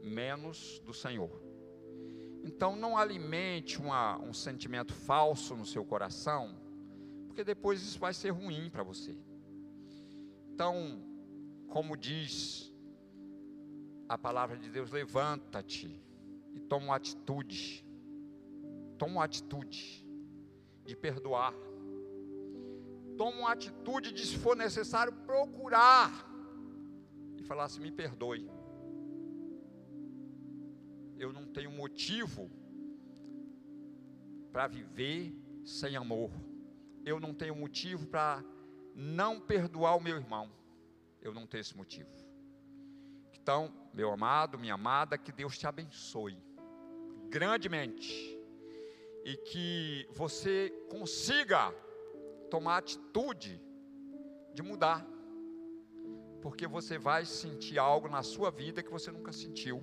menos 0.00 0.78
do 0.80 0.94
Senhor. 0.94 1.42
Então 2.42 2.76
não 2.76 2.96
alimente 2.96 3.80
uma, 3.80 4.18
um 4.20 4.32
sentimento 4.32 4.92
falso 4.92 5.56
no 5.56 5.66
seu 5.66 5.84
coração, 5.84 6.56
porque 7.26 7.42
depois 7.42 7.82
isso 7.82 7.98
vai 7.98 8.14
ser 8.14 8.30
ruim 8.30 8.70
para 8.70 8.82
você. 8.82 9.16
Então, 10.54 11.02
como 11.68 11.96
diz 11.96 12.72
a 14.08 14.16
palavra 14.16 14.56
de 14.56 14.70
Deus, 14.70 14.92
levanta-te 14.92 16.00
e 16.54 16.60
toma 16.60 16.86
uma 16.86 16.94
atitude. 16.96 17.84
Toma 18.96 19.14
uma 19.14 19.24
atitude 19.24 20.06
de 20.84 20.94
perdoar. 20.94 21.52
Toma 23.18 23.36
uma 23.36 23.50
atitude 23.50 24.12
de, 24.12 24.24
se 24.24 24.38
for 24.38 24.56
necessário, 24.56 25.12
procurar 25.26 26.12
e 27.36 27.42
falar 27.42 27.64
assim: 27.64 27.80
me 27.80 27.90
perdoe. 27.90 28.48
Eu 31.18 31.32
não 31.32 31.46
tenho 31.46 31.72
motivo 31.72 32.48
para 34.52 34.68
viver 34.68 35.34
sem 35.64 35.96
amor. 35.96 36.30
Eu 37.04 37.18
não 37.18 37.34
tenho 37.34 37.56
motivo 37.56 38.06
para 38.06 38.44
não 38.94 39.40
perdoar 39.40 39.96
o 39.96 40.00
meu 40.00 40.16
irmão. 40.16 40.50
Eu 41.20 41.34
não 41.34 41.46
tenho 41.46 41.60
esse 41.62 41.76
motivo. 41.76 42.10
Então, 43.32 43.72
meu 43.92 44.10
amado, 44.10 44.58
minha 44.58 44.74
amada, 44.74 45.18
que 45.18 45.32
Deus 45.32 45.58
te 45.58 45.66
abençoe 45.66 46.38
grandemente 47.28 48.38
e 49.24 49.36
que 49.36 50.08
você 50.12 50.70
consiga 50.88 51.74
tomar 52.50 52.78
atitude 52.78 53.60
de 54.52 54.62
mudar, 54.62 55.04
porque 56.40 56.66
você 56.66 56.96
vai 56.98 57.24
sentir 57.24 57.78
algo 57.78 58.08
na 58.08 58.22
sua 58.22 58.50
vida 58.50 58.82
que 58.82 58.90
você 58.90 59.10
nunca 59.10 59.32
sentiu. 59.32 59.82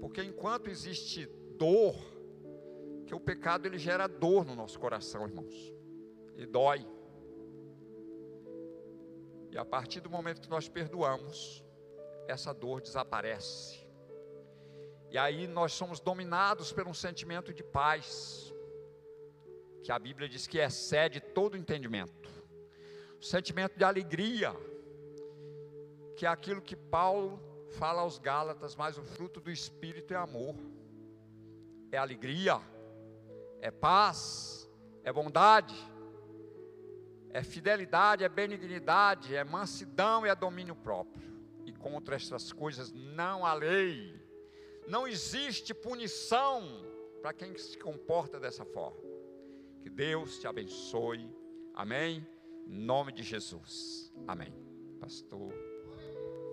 Porque 0.00 0.22
enquanto 0.22 0.68
existe 0.68 1.26
dor, 1.58 1.96
que 3.06 3.14
o 3.14 3.20
pecado 3.20 3.66
ele 3.66 3.78
gera 3.78 4.06
dor 4.06 4.44
no 4.44 4.54
nosso 4.54 4.78
coração, 4.78 5.26
irmãos. 5.26 5.72
E 6.36 6.46
dói. 6.46 6.86
E 9.54 9.58
a 9.58 9.64
partir 9.64 10.00
do 10.00 10.10
momento 10.10 10.40
que 10.40 10.50
nós 10.50 10.68
perdoamos, 10.68 11.64
essa 12.26 12.52
dor 12.52 12.80
desaparece. 12.80 13.86
E 15.12 15.16
aí 15.16 15.46
nós 15.46 15.72
somos 15.72 16.00
dominados 16.00 16.72
por 16.72 16.88
um 16.88 16.92
sentimento 16.92 17.54
de 17.54 17.62
paz, 17.62 18.52
que 19.84 19.92
a 19.92 19.98
Bíblia 19.98 20.28
diz 20.28 20.48
que 20.48 20.58
excede 20.58 21.20
todo 21.20 21.56
entendimento. 21.56 22.28
O 23.20 23.24
sentimento 23.24 23.78
de 23.78 23.84
alegria, 23.84 24.52
que 26.16 26.26
é 26.26 26.28
aquilo 26.28 26.60
que 26.60 26.74
Paulo 26.74 27.40
fala 27.78 28.02
aos 28.02 28.18
Gálatas, 28.18 28.74
mas 28.74 28.98
o 28.98 29.04
fruto 29.04 29.40
do 29.40 29.52
Espírito 29.52 30.12
é 30.12 30.16
amor, 30.16 30.56
é 31.92 31.96
alegria, 31.96 32.60
é 33.60 33.70
paz, 33.70 34.68
é 35.04 35.12
bondade, 35.12 35.76
é 37.34 37.42
fidelidade, 37.42 38.22
é 38.22 38.28
benignidade, 38.28 39.34
é 39.34 39.42
mansidão 39.42 40.24
e 40.24 40.28
é 40.28 40.34
domínio 40.36 40.76
próprio 40.76 41.34
e 41.66 41.72
contra 41.72 42.14
estas 42.14 42.52
coisas 42.52 42.92
não 42.92 43.44
há 43.44 43.52
lei. 43.52 44.14
Não 44.86 45.08
existe 45.08 45.74
punição 45.74 46.62
para 47.20 47.32
quem 47.32 47.56
se 47.58 47.76
comporta 47.76 48.38
dessa 48.38 48.64
forma. 48.64 49.02
Que 49.82 49.90
Deus 49.90 50.38
te 50.38 50.46
abençoe. 50.46 51.28
Amém. 51.74 52.24
Em 52.68 52.78
nome 52.78 53.10
de 53.10 53.24
Jesus. 53.24 54.12
Amém. 54.28 54.54
Pastor 55.00 55.52